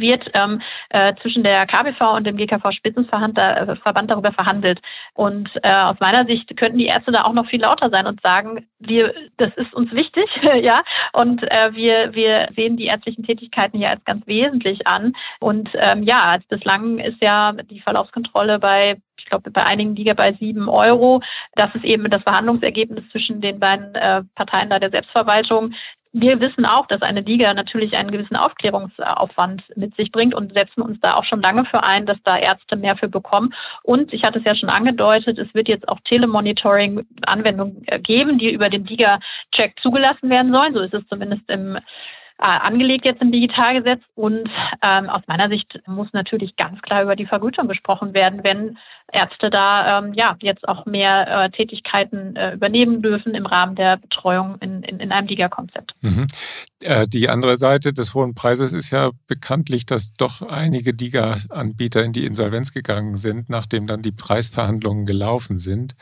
wird 0.00 0.30
ähm, 0.34 0.60
äh, 0.90 1.14
zwischen 1.20 1.42
der 1.42 1.66
KBV 1.66 2.16
und 2.16 2.26
dem 2.26 2.36
GKV 2.36 2.70
Spitzenverband 2.70 3.38
äh, 3.38 4.06
darüber 4.06 4.32
verhandelt. 4.32 4.80
Und 5.14 5.50
äh, 5.62 5.72
aus 5.72 5.96
meiner 6.00 6.26
Sicht 6.26 6.56
könnten 6.56 6.78
die 6.78 6.86
Ärzte 6.86 7.12
da 7.12 7.22
auch 7.22 7.32
noch 7.32 7.48
viel 7.48 7.60
lauter 7.60 7.90
sein 7.90 8.06
und 8.06 8.20
sagen, 8.22 8.66
wir, 8.78 9.14
das 9.36 9.50
ist 9.56 9.72
uns 9.74 9.92
wichtig, 9.92 10.26
ja, 10.62 10.82
und 11.12 11.42
äh, 11.44 11.70
wir, 11.72 12.14
wir 12.14 12.48
sehen 12.56 12.76
die 12.76 12.86
ärztlichen 12.86 13.24
Tätigkeiten 13.24 13.78
hier 13.78 13.90
als 13.90 14.04
ganz 14.04 14.26
wesentlich 14.26 14.86
an. 14.86 15.14
Und 15.40 15.70
ähm, 15.74 16.02
ja, 16.02 16.36
bislang 16.48 16.98
ist 16.98 17.22
ja 17.22 17.52
die 17.52 17.80
Verlaufskontrolle 17.80 18.58
bei 18.58 18.96
ich 19.16 19.30
glaube, 19.30 19.50
bei 19.50 19.64
einigen 19.64 19.96
Liga 19.96 20.12
bei 20.12 20.32
sieben 20.38 20.68
Euro. 20.68 21.22
Das 21.54 21.74
ist 21.74 21.84
eben 21.84 22.10
das 22.10 22.22
Verhandlungsergebnis 22.22 23.04
zwischen 23.10 23.40
den 23.40 23.58
beiden 23.58 23.94
äh, 23.94 24.22
Parteien 24.34 24.68
da 24.68 24.78
der 24.78 24.90
Selbstverwaltung 24.90 25.72
wir 26.14 26.40
wissen 26.40 26.64
auch, 26.64 26.86
dass 26.86 27.02
eine 27.02 27.22
Liga 27.22 27.52
natürlich 27.52 27.96
einen 27.96 28.12
gewissen 28.12 28.36
Aufklärungsaufwand 28.36 29.64
mit 29.74 29.96
sich 29.96 30.12
bringt 30.12 30.32
und 30.32 30.56
setzen 30.56 30.80
uns 30.80 30.98
da 31.00 31.14
auch 31.14 31.24
schon 31.24 31.42
lange 31.42 31.64
für 31.64 31.82
ein, 31.82 32.06
dass 32.06 32.18
da 32.22 32.38
Ärzte 32.38 32.76
mehr 32.76 32.96
für 32.96 33.08
bekommen. 33.08 33.52
Und 33.82 34.12
ich 34.12 34.22
hatte 34.22 34.38
es 34.38 34.44
ja 34.44 34.54
schon 34.54 34.68
angedeutet, 34.68 35.38
es 35.38 35.52
wird 35.54 35.68
jetzt 35.68 35.88
auch 35.88 35.98
Telemonitoring-Anwendungen 36.04 37.84
geben, 38.04 38.38
die 38.38 38.52
über 38.52 38.68
den 38.68 38.86
Liga-Check 38.86 39.80
zugelassen 39.82 40.30
werden 40.30 40.54
sollen. 40.54 40.74
So 40.74 40.80
ist 40.82 40.94
es 40.94 41.02
zumindest 41.08 41.50
im 41.50 41.78
äh, 42.38 42.46
angelegt 42.46 43.06
jetzt 43.06 43.22
im 43.22 43.32
Digitalgesetz. 43.32 44.02
Und 44.14 44.48
ähm, 44.82 45.08
aus 45.08 45.22
meiner 45.26 45.48
Sicht 45.48 45.80
muss 45.86 46.08
natürlich 46.12 46.56
ganz 46.56 46.80
klar 46.82 47.02
über 47.02 47.16
die 47.16 47.26
Vergütung 47.26 47.68
gesprochen 47.68 48.14
werden, 48.14 48.40
wenn 48.44 48.78
Ärzte 49.12 49.50
da 49.50 49.98
ähm, 49.98 50.12
ja 50.14 50.36
jetzt 50.40 50.66
auch 50.66 50.86
mehr 50.86 51.44
äh, 51.44 51.50
Tätigkeiten 51.50 52.34
äh, 52.36 52.54
übernehmen 52.54 53.02
dürfen 53.02 53.34
im 53.34 53.46
Rahmen 53.46 53.76
der 53.76 53.96
Betreuung 53.98 54.56
in, 54.60 54.82
in, 54.82 54.98
in 54.98 55.12
einem 55.12 55.26
DIGA-Konzept. 55.26 55.94
Mhm. 56.00 56.26
Äh, 56.82 57.06
die 57.06 57.28
andere 57.28 57.56
Seite 57.56 57.92
des 57.92 58.14
hohen 58.14 58.34
Preises 58.34 58.72
ist 58.72 58.90
ja 58.90 59.10
bekanntlich, 59.26 59.86
dass 59.86 60.14
doch 60.14 60.42
einige 60.42 60.94
DIGA-Anbieter 60.94 62.02
in 62.02 62.12
die 62.12 62.26
Insolvenz 62.26 62.72
gegangen 62.72 63.16
sind, 63.16 63.48
nachdem 63.48 63.86
dann 63.86 64.02
die 64.02 64.12
Preisverhandlungen 64.12 65.06
gelaufen 65.06 65.58
sind. 65.58 65.94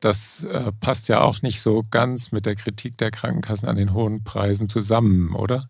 Das 0.00 0.44
äh, 0.44 0.70
passt 0.80 1.08
ja 1.08 1.22
auch 1.22 1.42
nicht 1.42 1.60
so 1.60 1.82
ganz 1.90 2.30
mit 2.30 2.46
der 2.46 2.54
Kritik 2.54 2.98
der 2.98 3.10
Krankenkassen 3.10 3.68
an 3.68 3.76
den 3.76 3.94
hohen 3.94 4.22
Preisen 4.22 4.68
zusammen, 4.68 5.34
oder? 5.34 5.68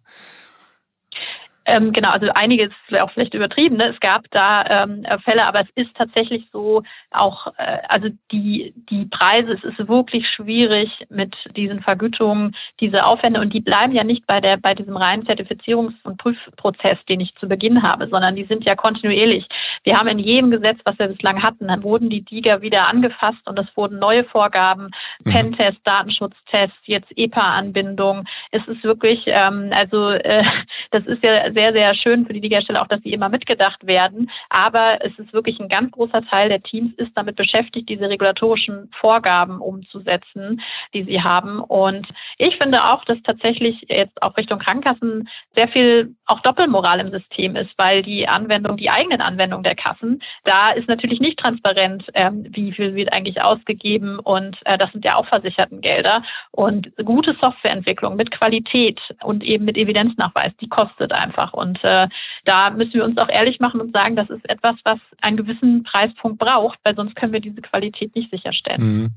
Ähm, 1.67 1.93
genau, 1.93 2.11
also 2.11 2.31
einiges 2.35 2.71
auch 3.01 3.11
vielleicht 3.13 3.33
übertrieben. 3.35 3.77
Ne? 3.77 3.91
Es 3.93 4.01
gab 4.01 4.31
da 4.31 4.85
ähm, 4.85 5.05
Fälle, 5.25 5.47
aber 5.47 5.63
es 5.63 5.69
ist 5.75 5.95
tatsächlich 5.97 6.47
so, 6.53 6.83
auch 7.11 7.47
äh, 7.57 7.79
also 7.89 8.09
die, 8.31 8.75
die 8.91 9.07
Preise, 9.07 9.53
es 9.53 9.65
ist 9.65 9.89
wirklich 9.89 10.29
schwierig 10.29 11.07
mit 11.09 11.37
diesen 11.57 11.81
Vergütungen, 11.81 12.55
diese 12.81 13.07
Aufwände 13.07 13.41
und 13.41 13.55
die 13.55 13.61
bleiben 13.61 13.95
ja 13.95 14.05
nicht 14.05 14.27
bei 14.27 14.41
der 14.41 14.59
bei 14.59 14.75
diesem 14.75 14.97
reinen 14.97 15.25
Zertifizierungs- 15.27 15.95
und 16.05 16.19
Prüfprozess, 16.19 16.99
den 17.09 17.21
ich 17.21 17.35
zu 17.37 17.49
Beginn 17.49 17.83
habe, 17.83 18.09
sondern 18.11 18.37
die 18.37 18.45
sind 18.45 18.65
ja 18.65 18.75
kontinuierlich. 18.75 19.47
Wir 19.85 19.99
haben 19.99 20.09
in 20.09 20.19
jedem 20.19 20.51
Gesetz, 20.51 20.79
was 20.85 20.99
wir 20.99 21.09
bislang 21.09 21.43
hatten, 21.43 21.69
dann 21.69 21.83
wurden 21.83 22.09
die 22.09 22.23
DIGA 22.23 22.63
wieder 22.63 22.89
angefasst 22.89 23.47
und 23.47 23.59
es 23.59 23.67
wurden 23.77 23.99
neue 23.99 24.25
Vorgaben, 24.25 24.91
mhm. 25.25 25.31
Pentest, 25.31 25.79
Datenschutztest, 25.85 26.73
jetzt 26.85 27.09
EPA-Anbindung. 27.17 28.25
Es 28.51 28.67
ist 28.67 28.83
wirklich, 28.83 29.25
ähm, 29.27 29.71
also 29.75 30.11
äh, 30.11 30.43
das 30.91 31.05
ist 31.07 31.23
ja 31.23 31.53
sehr, 31.55 31.75
sehr 31.75 31.95
schön 31.95 32.27
für 32.27 32.33
die 32.33 32.41
Ligahersteller 32.41 32.83
auch, 32.83 32.89
dass 32.89 33.03
sie 33.03 33.13
immer 33.13 33.29
mitgedacht 33.29 33.87
werden. 33.87 34.31
Aber 34.49 34.99
es 35.01 35.13
ist 35.19 35.33
wirklich 35.33 35.61
ein 35.61 35.69
ganz 35.69 35.91
großer 35.93 36.23
Teil 36.31 36.49
der 36.49 36.63
Teams 36.63 36.93
ist 36.97 37.11
damit 37.15 37.37
beschäftigt, 37.37 37.89
diese 37.89 38.09
regulatorischen 38.09 38.91
Vorgaben 38.99 39.61
umzusetzen, 39.61 40.63
die 40.95 41.05
sie 41.05 41.23
haben. 41.23 41.61
Und 41.61 42.09
ich 42.39 42.57
finde 42.57 42.83
auch, 42.83 43.05
dass 43.05 43.19
tatsächlich 43.23 43.85
jetzt 43.89 44.21
auch 44.23 44.37
Richtung 44.37 44.59
Krankenkassen 44.59 45.29
sehr 45.55 45.69
viel 45.69 46.15
auch 46.27 46.41
Doppelmoral 46.41 47.01
im 47.01 47.11
System 47.11 47.57
ist, 47.57 47.71
weil 47.77 48.03
die 48.03 48.27
Anwendung, 48.27 48.77
die 48.77 48.91
eigenen 48.91 49.21
Anwendungen 49.21 49.65
der 49.65 49.74
Kassen, 49.75 50.23
da 50.45 50.71
ist 50.71 50.89
natürlich 50.89 51.21
nicht 51.21 51.39
transparent, 51.39 52.05
ähm, 52.15 52.47
wie 52.51 52.73
viel 52.73 52.95
wird 52.95 53.13
eigentlich 53.13 53.43
ausgegeben 53.43 54.19
und 54.19 54.57
äh, 54.65 54.79
das 54.79 54.93
sind 54.93 55.05
ja 55.05 55.17
auch 55.17 55.27
versicherten 55.27 55.81
Gelder. 55.81 56.23
Und 56.51 56.91
gute 57.05 57.37
Softwareentwicklung 57.41 58.17
mit 58.17 58.31
Qualität 58.31 59.01
und 59.23 59.45
eben 59.45 59.65
mit 59.65 59.77
Evidenznachweis, 59.77 60.53
die 60.61 60.69
kostet 60.69 61.13
einfach. 61.13 61.53
Und 61.53 61.83
äh, 61.85 62.09
da 62.45 62.71
müssen 62.71 62.95
wir 62.95 63.05
uns 63.05 63.19
auch 63.19 63.29
ehrlich 63.29 63.61
machen 63.61 63.81
und 63.81 63.95
sagen, 63.95 64.17
das 64.17 64.31
ist 64.31 64.49
etwas, 64.49 64.75
was 64.85 64.99
einen 65.21 65.37
gewissen 65.37 65.83
Preispunkt 65.83 66.39
braucht, 66.39 66.79
weil 66.85 66.95
sonst 66.95 67.17
können 67.17 67.33
wir 67.33 67.41
diese 67.41 67.61
Qualität 67.61 68.15
nicht 68.15 68.31
sicherstellen. 68.31 68.83
Mhm. 68.83 69.11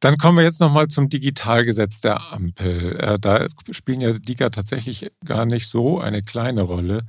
Dann 0.00 0.16
kommen 0.16 0.38
wir 0.38 0.44
jetzt 0.44 0.60
nochmal 0.60 0.86
zum 0.86 1.08
Digitalgesetz 1.08 2.00
der 2.00 2.32
Ampel. 2.32 2.96
Äh, 3.00 3.18
da 3.18 3.46
spielen 3.72 4.00
ja 4.00 4.12
DIGA 4.12 4.50
tatsächlich 4.50 5.10
gar 5.24 5.44
nicht 5.44 5.66
so 5.66 5.98
eine 5.98 6.22
kleine 6.22 6.62
Rolle. 6.62 7.02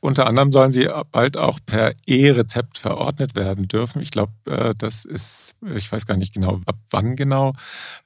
Unter 0.00 0.28
anderem 0.28 0.52
sollen 0.52 0.70
sie 0.70 0.88
bald 1.10 1.36
auch 1.38 1.58
per 1.66 1.92
E-Rezept 2.06 2.78
verordnet 2.78 3.34
werden 3.34 3.66
dürfen. 3.66 4.00
Ich 4.00 4.12
glaube, 4.12 4.32
äh, 4.46 4.74
das 4.78 5.04
ist, 5.04 5.56
ich 5.74 5.90
weiß 5.90 6.06
gar 6.06 6.16
nicht 6.16 6.34
genau, 6.34 6.60
ab 6.66 6.76
wann 6.90 7.16
genau. 7.16 7.52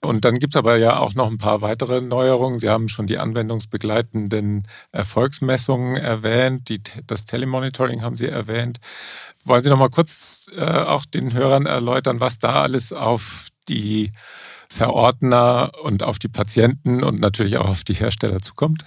Und 0.00 0.24
dann 0.24 0.38
gibt 0.38 0.55
es 0.55 0.59
aber 0.59 0.79
ja 0.79 0.98
auch 0.98 1.14
noch 1.14 1.31
ein 1.31 1.37
paar 1.37 1.61
weitere 1.61 2.00
Neuerungen. 2.00 2.59
Sie 2.59 2.70
haben 2.70 2.88
schon 2.88 3.07
die 3.07 3.18
anwendungsbegleitenden 3.18 4.66
Erfolgsmessungen 4.90 5.96
erwähnt, 5.96 6.70
die, 6.70 6.81
das 7.07 7.26
Telemonitoring 7.26 8.00
haben 8.00 8.16
Sie 8.16 8.29
erwähnt. 8.29 8.79
Wollen 9.44 9.62
Sie 9.62 9.68
noch 9.68 9.79
mal 9.79 9.90
kurz 9.90 10.46
äh, 10.57 10.64
auch 10.64 11.05
den 11.05 11.35
Hörern 11.35 11.66
erläutern, 11.66 12.20
was 12.20 12.38
da 12.38 12.62
alles 12.62 12.94
auf 12.94 13.49
die 13.68 14.12
Verordner 14.68 15.73
und 15.83 16.03
auf 16.03 16.18
die 16.18 16.29
Patienten 16.29 17.03
und 17.03 17.20
natürlich 17.20 17.59
auch 17.59 17.68
auf 17.68 17.85
die 17.85 17.94
Hersteller 17.94 18.40
zukommt? 18.40 18.85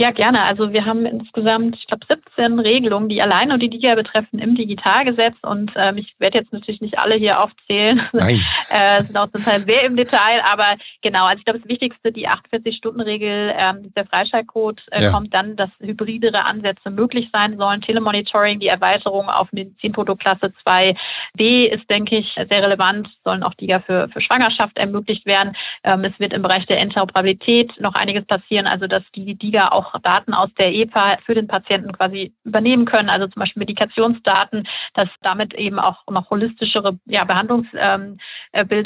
Ja, 0.00 0.12
gerne. 0.12 0.42
Also 0.44 0.72
wir 0.72 0.86
haben 0.86 1.04
insgesamt, 1.04 1.76
ich 1.76 1.86
glaube, 1.86 2.06
17 2.08 2.58
Regelungen, 2.58 3.10
die 3.10 3.20
allein 3.20 3.52
und 3.52 3.62
die 3.62 3.68
DIGA 3.68 3.96
betreffen 3.96 4.38
im 4.38 4.54
Digitalgesetz. 4.54 5.34
Und 5.42 5.72
ähm, 5.76 5.98
ich 5.98 6.14
werde 6.18 6.38
jetzt 6.38 6.54
natürlich 6.54 6.80
nicht 6.80 6.98
alle 6.98 7.16
hier 7.16 7.38
aufzählen. 7.38 8.00
Nein. 8.14 8.42
äh, 8.70 9.04
sind 9.04 9.18
auch 9.18 9.28
zum 9.30 9.44
Teil 9.44 9.60
sehr 9.60 9.84
im 9.84 9.96
Detail. 9.96 10.40
Aber 10.50 10.76
genau, 11.02 11.26
also 11.26 11.40
ich 11.40 11.44
glaube, 11.44 11.60
das 11.60 11.68
Wichtigste, 11.68 12.12
die 12.12 12.26
48-Stunden-Regel, 12.26 13.52
ähm, 13.58 13.92
der 13.94 14.06
Freischaltcode, 14.06 14.80
äh, 14.92 15.02
ja. 15.02 15.10
kommt 15.10 15.34
dann, 15.34 15.54
dass 15.56 15.68
hybridere 15.80 16.46
Ansätze 16.46 16.88
möglich 16.88 17.28
sein 17.34 17.58
sollen. 17.58 17.82
Telemonitoring, 17.82 18.58
die 18.58 18.68
Erweiterung 18.68 19.28
auf 19.28 19.52
Medizinprotoklasse 19.52 20.50
2b 20.66 21.66
ist, 21.66 21.90
denke 21.90 22.16
ich, 22.16 22.32
sehr 22.32 22.62
relevant. 22.62 23.10
Sollen 23.22 23.42
auch 23.42 23.52
DIGA 23.52 23.80
für, 23.80 24.08
für 24.08 24.22
Schwangerschaft 24.22 24.78
ermöglicht 24.78 25.26
werden. 25.26 25.54
Ähm, 25.84 26.04
es 26.04 26.18
wird 26.18 26.32
im 26.32 26.40
Bereich 26.40 26.64
der 26.64 26.78
Interoperabilität 26.78 27.78
noch 27.78 27.96
einiges 27.96 28.24
passieren, 28.24 28.66
also 28.66 28.86
dass 28.86 29.02
die 29.14 29.34
DIGA 29.34 29.68
auch 29.68 29.89
Daten 29.98 30.34
aus 30.34 30.48
der 30.58 30.72
EPA 30.72 31.18
für 31.24 31.34
den 31.34 31.46
Patienten 31.46 31.92
quasi 31.92 32.32
übernehmen 32.44 32.84
können, 32.84 33.10
also 33.10 33.26
zum 33.26 33.40
Beispiel 33.40 33.60
Medikationsdaten, 33.60 34.66
dass 34.94 35.08
damit 35.22 35.54
eben 35.54 35.78
auch 35.78 36.06
noch 36.10 36.30
holistischere 36.30 36.98
ja, 37.06 37.24
Behandlungsbilder 37.24 38.18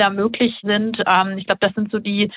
ähm, 0.06 0.16
möglich 0.16 0.58
sind. 0.62 1.02
Ähm, 1.06 1.38
ich 1.38 1.46
glaube, 1.46 1.60
das 1.60 1.74
sind 1.74 1.90
so 1.90 1.98
die 1.98 2.30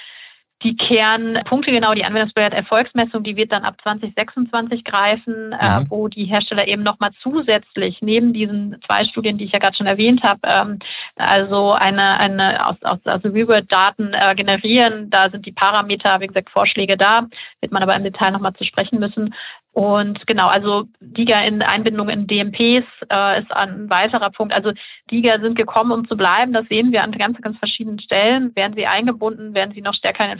die 0.63 0.75
Kernpunkte, 0.75 1.71
genau, 1.71 1.93
die 1.93 2.03
anwendungsbewährte 2.03 2.57
Erfolgsmessung, 2.57 3.23
die 3.23 3.35
wird 3.35 3.51
dann 3.51 3.63
ab 3.63 3.75
2026 3.83 4.83
greifen, 4.83 5.51
äh, 5.51 5.79
mhm. 5.79 5.85
äh, 5.85 5.89
wo 5.89 6.07
die 6.07 6.25
Hersteller 6.25 6.67
eben 6.67 6.81
nochmal 6.81 7.11
zusätzlich 7.21 7.99
neben 8.01 8.33
diesen 8.33 8.75
zwei 8.87 9.03
Studien, 9.03 9.37
die 9.37 9.45
ich 9.45 9.51
ja 9.51 9.59
gerade 9.59 9.75
schon 9.75 9.85
erwähnt 9.85 10.23
habe, 10.23 10.39
ähm, 10.43 10.79
also 11.15 11.73
eine, 11.73 12.19
eine 12.19 12.65
aus, 12.65 12.75
aus 12.83 12.99
also 13.05 13.29
Reword-Daten 13.29 14.13
äh, 14.13 14.33
generieren. 14.33 15.09
Da 15.11 15.29
sind 15.29 15.45
die 15.45 15.51
Parameter, 15.51 16.19
wie 16.21 16.27
gesagt, 16.27 16.49
Vorschläge 16.49 16.97
da, 16.97 17.27
wird 17.61 17.71
man 17.71 17.83
aber 17.83 17.95
im 17.95 18.03
Detail 18.03 18.31
nochmal 18.31 18.53
zu 18.53 18.63
sprechen 18.63 18.99
müssen. 18.99 19.33
Und 19.77 20.25
genau, 20.25 20.47
also 20.47 20.85
DIGA 21.01 21.41
in 21.41 21.61
Einbindung 21.61 22.09
in 22.09 22.25
DMPs 22.25 22.83
äh, 23.13 23.39
ist 23.39 23.51
ein 23.51 23.87
weiterer 23.91 24.31
Punkt. 24.31 24.55
Also 24.55 24.71
DIGA 25.11 25.39
sind 25.39 25.55
gekommen, 25.55 25.91
um 25.91 26.07
zu 26.07 26.17
bleiben. 26.17 26.51
Das 26.51 26.65
sehen 26.67 26.91
wir 26.91 27.03
an 27.03 27.11
ganz, 27.11 27.39
ganz 27.41 27.59
verschiedenen 27.59 27.99
Stellen. 27.99 28.55
Werden 28.55 28.73
sie 28.75 28.87
eingebunden, 28.87 29.53
werden 29.53 29.75
sie 29.75 29.81
noch 29.81 29.93
stärker 29.93 30.23
in 30.23 30.31
den 30.31 30.39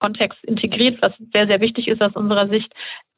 Versorgungskontext 0.00 0.42
integriert, 0.44 0.98
was 1.02 1.12
sehr, 1.32 1.48
sehr 1.48 1.60
wichtig 1.60 1.88
ist 1.88 2.02
aus 2.02 2.14
unserer 2.14 2.48
Sicht. 2.48 2.72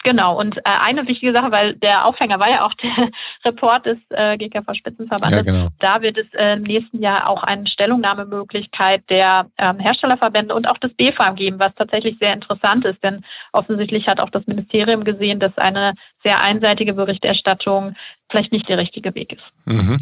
Genau, 0.05 0.37
und 0.39 0.59
äh, 0.59 0.63
eine 0.65 1.07
wichtige 1.07 1.33
Sache, 1.33 1.53
weil 1.53 1.75
der 1.75 2.05
Aufhänger 2.05 2.41
war 2.41 2.51
ja 2.51 2.65
auch 2.65 2.75
der 2.75 2.91
Report 3.47 3.87
des 3.87 3.99
äh, 4.11 4.37
GKV 4.37 4.75
Spitzenverbandes. 4.75 5.37
Ja, 5.37 5.43
genau. 5.43 5.69
Da 5.79 6.03
wird 6.03 6.19
es 6.19 6.27
äh, 6.35 6.55
im 6.55 6.63
nächsten 6.63 7.01
Jahr 7.01 7.29
auch 7.29 7.45
eine 7.45 7.67
Stellungnahmemöglichkeit 7.69 9.09
der 9.09 9.47
ähm, 9.59 9.79
Herstellerverbände 9.79 10.55
und 10.55 10.69
auch 10.69 10.79
des 10.79 10.93
BFAM 10.95 11.37
geben, 11.37 11.61
was 11.61 11.73
tatsächlich 11.77 12.17
sehr 12.21 12.33
interessant 12.33 12.85
ist, 12.85 13.03
denn 13.05 13.25
offensichtlich 13.53 14.09
hat 14.09 14.21
auch 14.21 14.31
das 14.31 14.45
Ministerium 14.47 15.05
gesehen, 15.05 15.39
dass 15.39 15.57
eine 15.57 15.95
sehr 16.25 16.43
einseitige 16.43 16.95
Berichterstattung 16.95 17.95
vielleicht 18.29 18.53
nicht 18.53 18.69
der 18.69 18.79
richtige 18.79 19.15
Weg 19.15 19.35
ist. 19.35 19.45
Mhm. 19.67 19.99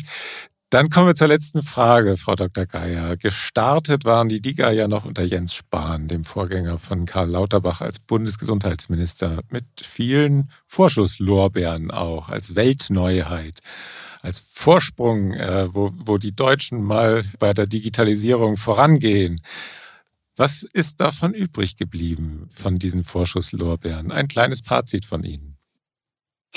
Dann 0.71 0.89
kommen 0.89 1.09
wir 1.09 1.17
zur 1.17 1.27
letzten 1.27 1.65
Frage, 1.65 2.17
Frau 2.17 2.37
Dr. 2.37 2.65
Geier. 2.65 3.17
Gestartet 3.17 4.05
waren 4.05 4.29
die 4.29 4.41
DIGA 4.41 4.71
ja 4.71 4.87
noch 4.87 5.05
unter 5.05 5.25
Jens 5.25 5.53
Spahn, 5.53 6.07
dem 6.07 6.23
Vorgänger 6.23 6.79
von 6.79 7.07
Karl 7.07 7.29
Lauterbach 7.29 7.81
als 7.81 7.99
Bundesgesundheitsminister, 7.99 9.41
mit 9.51 9.65
vielen 9.83 10.49
Vorschusslorbeeren 10.67 11.91
auch, 11.91 12.29
als 12.29 12.55
Weltneuheit, 12.55 13.59
als 14.23 14.39
Vorsprung, 14.39 15.33
äh, 15.33 15.75
wo, 15.75 15.93
wo 15.97 16.19
die 16.19 16.37
Deutschen 16.37 16.85
mal 16.85 17.25
bei 17.41 17.53
der 17.53 17.67
Digitalisierung 17.67 18.57
vorangehen. 18.57 19.41
Was 20.37 20.63
ist 20.63 21.01
davon 21.01 21.35
übrig 21.35 21.75
geblieben, 21.75 22.47
von 22.49 22.79
diesen 22.79 23.03
Vorschusslorbeeren? 23.03 24.13
Ein 24.13 24.29
kleines 24.29 24.61
Fazit 24.61 25.05
von 25.05 25.25
Ihnen. 25.25 25.57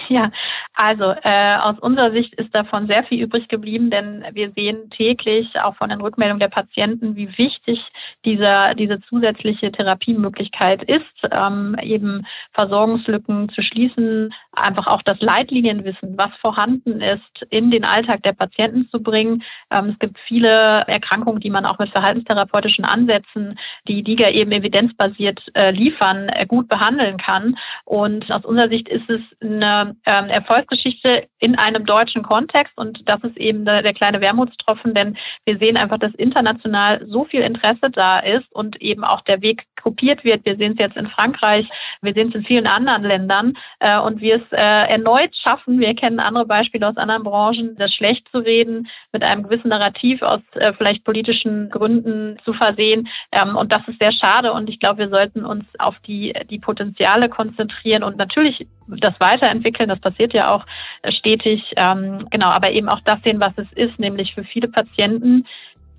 Ja, 0.10 0.32
also 0.74 1.14
äh, 1.24 1.56
aus 1.62 1.78
unserer 1.80 2.12
Sicht 2.12 2.34
ist 2.36 2.54
davon 2.56 2.88
sehr 2.88 3.04
viel 3.04 3.22
übrig 3.22 3.48
geblieben, 3.48 3.92
denn 3.92 4.26
wir 4.34 4.52
sehen 4.56 4.90
täglich 4.90 5.48
auch 5.62 5.76
von 5.76 5.90
den 5.90 6.02
Rückmeldungen 6.02 6.40
der 6.40 6.48
Patienten, 6.48 7.16
wie 7.16 7.38
wichtig 7.38 7.80
dieser, 8.26 8.74
diese 8.74 9.00
zusätzliche 9.02 9.72
Therapiemöglichkeit 9.72 10.84
ist, 10.84 11.06
ähm, 11.32 11.76
eben 11.80 12.26
Versorgungslücken 12.54 13.50
zu 13.50 13.62
schließen, 13.62 14.34
einfach 14.54 14.88
auch 14.88 15.04
das 15.04 15.20
Leitlinienwissen, 15.22 16.18
was 16.18 16.32
vorhanden 16.42 17.00
ist, 17.00 17.46
in 17.52 17.70
den 17.70 17.86
Alltag 17.86 18.24
der 18.24 18.34
Patienten 18.34 18.90
zu 18.90 19.02
bringen. 19.02 19.44
Ähm, 19.70 19.90
es 19.90 20.00
gibt 20.00 20.18
viele 20.26 20.82
Erkrankungen, 20.88 21.40
die 21.40 21.52
man 21.52 21.66
auch 21.66 21.78
mit 21.78 21.92
verhaltenstherapeutischen 21.92 22.84
Ansätzen, 22.84 23.60
die 23.88 24.02
DIGA 24.02 24.30
eben 24.32 24.52
evidenzbasiert 24.52 25.40
äh, 25.54 25.70
liefern, 25.70 26.30
äh, 26.30 26.48
gut 26.48 26.68
behandeln 26.68 27.18
kann. 27.18 27.56
Und 27.86 28.32
aus 28.34 28.44
unserer 28.44 28.70
Sicht 28.70 28.90
ist 28.90 29.08
es 29.10 29.22
eine 29.42 29.83
ähm, 30.06 30.30
Erfolgsgeschichte 30.30 31.28
in 31.40 31.56
einem 31.58 31.86
deutschen 31.86 32.24
Kontext 32.24 32.74
und 32.78 33.08
das 33.08 33.22
ist 33.24 33.38
eben 33.38 33.66
der, 33.66 33.82
der 33.82 33.94
kleine 33.94 34.22
Wermutstropfen, 34.22 34.94
denn 34.94 35.18
wir 35.46 35.58
sehen 35.58 35.78
einfach, 35.78 35.98
dass 35.98 36.14
international 36.16 37.06
so 37.08 37.26
viel 37.26 37.42
Interesse 37.42 37.92
da 37.92 38.20
ist 38.20 38.52
und 38.52 38.82
eben 38.82 39.04
auch 39.04 39.22
der 39.22 39.42
Weg 39.42 39.66
kopiert 39.82 40.24
wird. 40.24 40.46
Wir 40.46 40.56
sehen 40.56 40.74
es 40.74 40.80
jetzt 40.80 40.98
in 40.98 41.08
Frankreich, 41.08 41.68
wir 42.02 42.14
sehen 42.14 42.30
es 42.30 42.36
in 42.36 42.46
vielen 42.46 42.68
anderen 42.68 43.04
Ländern 43.04 43.54
äh, 43.80 44.00
und 44.00 44.22
wir 44.22 44.38
es 44.38 44.58
äh, 44.58 44.92
erneut 44.92 45.36
schaffen, 45.36 45.80
wir 45.80 45.94
kennen 45.94 46.20
andere 46.20 46.46
Beispiele 46.46 46.88
aus 46.88 46.98
anderen 46.98 47.24
Branchen, 47.24 47.76
das 47.78 47.94
schlecht 47.94 48.28
zu 48.32 48.40
reden, 48.40 48.88
mit 49.12 49.24
einem 49.24 49.44
gewissen 49.44 49.70
Narrativ 49.70 50.22
aus 50.22 50.42
äh, 50.54 50.74
vielleicht 50.78 51.04
politischen 51.04 51.70
Gründen 51.70 52.38
zu 52.46 52.54
versehen. 52.54 53.10
Ähm, 53.32 53.56
und 53.56 53.74
das 53.74 53.82
ist 53.88 54.00
sehr 54.00 54.12
schade. 54.12 54.54
Und 54.54 54.70
ich 54.70 54.80
glaube, 54.80 55.00
wir 55.00 55.10
sollten 55.10 55.46
uns 55.46 55.66
auf 55.80 56.00
die, 56.08 56.34
die 56.50 56.60
Potenziale 56.60 57.30
konzentrieren 57.30 58.04
und 58.04 58.18
natürlich 58.18 58.66
das 58.88 59.14
weiterentwickeln. 59.20 59.90
Das 59.90 60.00
passiert 60.00 60.34
ja 60.34 60.54
auch 60.54 60.66
äh, 61.02 61.12
stetig. 61.12 61.74
Ähm, 61.78 62.28
genau, 62.30 62.48
aber 62.48 62.72
eben 62.72 62.90
auch 62.90 63.02
das 63.06 63.20
sehen, 63.24 63.40
was 63.40 63.54
es 63.58 63.68
ist, 63.76 64.00
nämlich 64.00 64.34
für 64.34 64.44
viele 64.44 64.68
Patienten, 64.68 65.46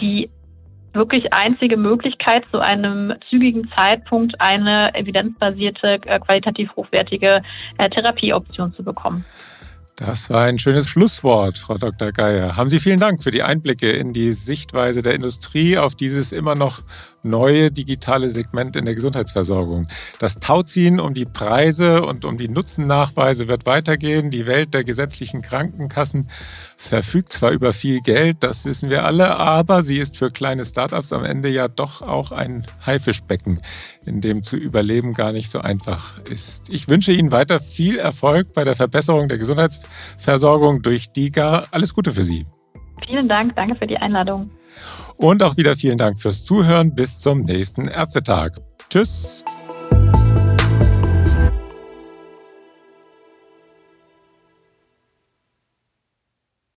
die 0.00 0.30
wirklich 0.94 1.32
einzige 1.32 1.76
Möglichkeit, 1.76 2.44
zu 2.50 2.60
einem 2.60 3.14
zügigen 3.28 3.68
Zeitpunkt 3.76 4.40
eine 4.40 4.94
evidenzbasierte, 4.94 6.00
äh, 6.06 6.20
qualitativ 6.20 6.74
hochwertige 6.76 7.42
äh, 7.78 7.90
Therapieoption 7.90 8.72
zu 8.74 8.82
bekommen. 8.84 9.24
Das 9.96 10.28
war 10.28 10.42
ein 10.42 10.58
schönes 10.58 10.88
Schlusswort, 10.88 11.56
Frau 11.56 11.78
Dr. 11.78 12.10
Geier. 12.10 12.56
Haben 12.56 12.68
Sie 12.68 12.80
vielen 12.80 12.98
Dank 12.98 13.22
für 13.22 13.30
die 13.30 13.44
Einblicke 13.44 13.92
in 13.92 14.12
die 14.12 14.32
Sichtweise 14.32 15.02
der 15.02 15.14
Industrie 15.14 15.78
auf 15.78 15.94
dieses 15.94 16.32
immer 16.32 16.56
noch 16.56 16.82
neue 17.22 17.70
digitale 17.70 18.28
Segment 18.28 18.74
in 18.74 18.86
der 18.86 18.96
Gesundheitsversorgung. 18.96 19.86
Das 20.18 20.40
Tauziehen 20.40 20.98
um 20.98 21.14
die 21.14 21.24
Preise 21.24 22.02
und 22.02 22.24
um 22.24 22.36
die 22.36 22.48
Nutzennachweise 22.48 23.46
wird 23.46 23.66
weitergehen. 23.66 24.30
Die 24.30 24.46
Welt 24.46 24.74
der 24.74 24.82
gesetzlichen 24.82 25.42
Krankenkassen 25.42 26.28
verfügt 26.76 27.32
zwar 27.32 27.52
über 27.52 27.72
viel 27.72 28.00
Geld, 28.00 28.38
das 28.40 28.64
wissen 28.64 28.90
wir 28.90 29.04
alle, 29.04 29.36
aber 29.36 29.82
sie 29.82 29.98
ist 29.98 30.18
für 30.18 30.30
kleine 30.30 30.64
Startups 30.64 31.12
am 31.12 31.24
Ende 31.24 31.48
ja 31.48 31.68
doch 31.68 32.02
auch 32.02 32.32
ein 32.32 32.66
Haifischbecken, 32.84 33.60
in 34.04 34.20
dem 34.20 34.42
zu 34.42 34.56
überleben 34.56 35.14
gar 35.14 35.30
nicht 35.30 35.50
so 35.50 35.60
einfach 35.60 36.18
ist. 36.24 36.68
Ich 36.68 36.88
wünsche 36.88 37.12
Ihnen 37.12 37.30
weiter 37.30 37.60
viel 37.60 37.96
Erfolg 37.96 38.52
bei 38.52 38.64
der 38.64 38.74
Verbesserung 38.74 39.28
der 39.28 39.38
Gesundheitsversorgung 39.38 39.83
durch 40.82 41.12
DIGA. 41.12 41.64
Alles 41.70 41.94
Gute 41.94 42.12
für 42.12 42.24
Sie. 42.24 42.46
Vielen 43.06 43.28
Dank, 43.28 43.54
danke 43.56 43.74
für 43.74 43.86
die 43.86 43.98
Einladung. 43.98 44.50
Und 45.16 45.42
auch 45.42 45.56
wieder 45.56 45.76
vielen 45.76 45.98
Dank 45.98 46.18
fürs 46.18 46.44
Zuhören. 46.44 46.94
Bis 46.94 47.20
zum 47.20 47.42
nächsten 47.42 47.86
Ärztetag. 47.86 48.52
Tschüss. 48.90 49.44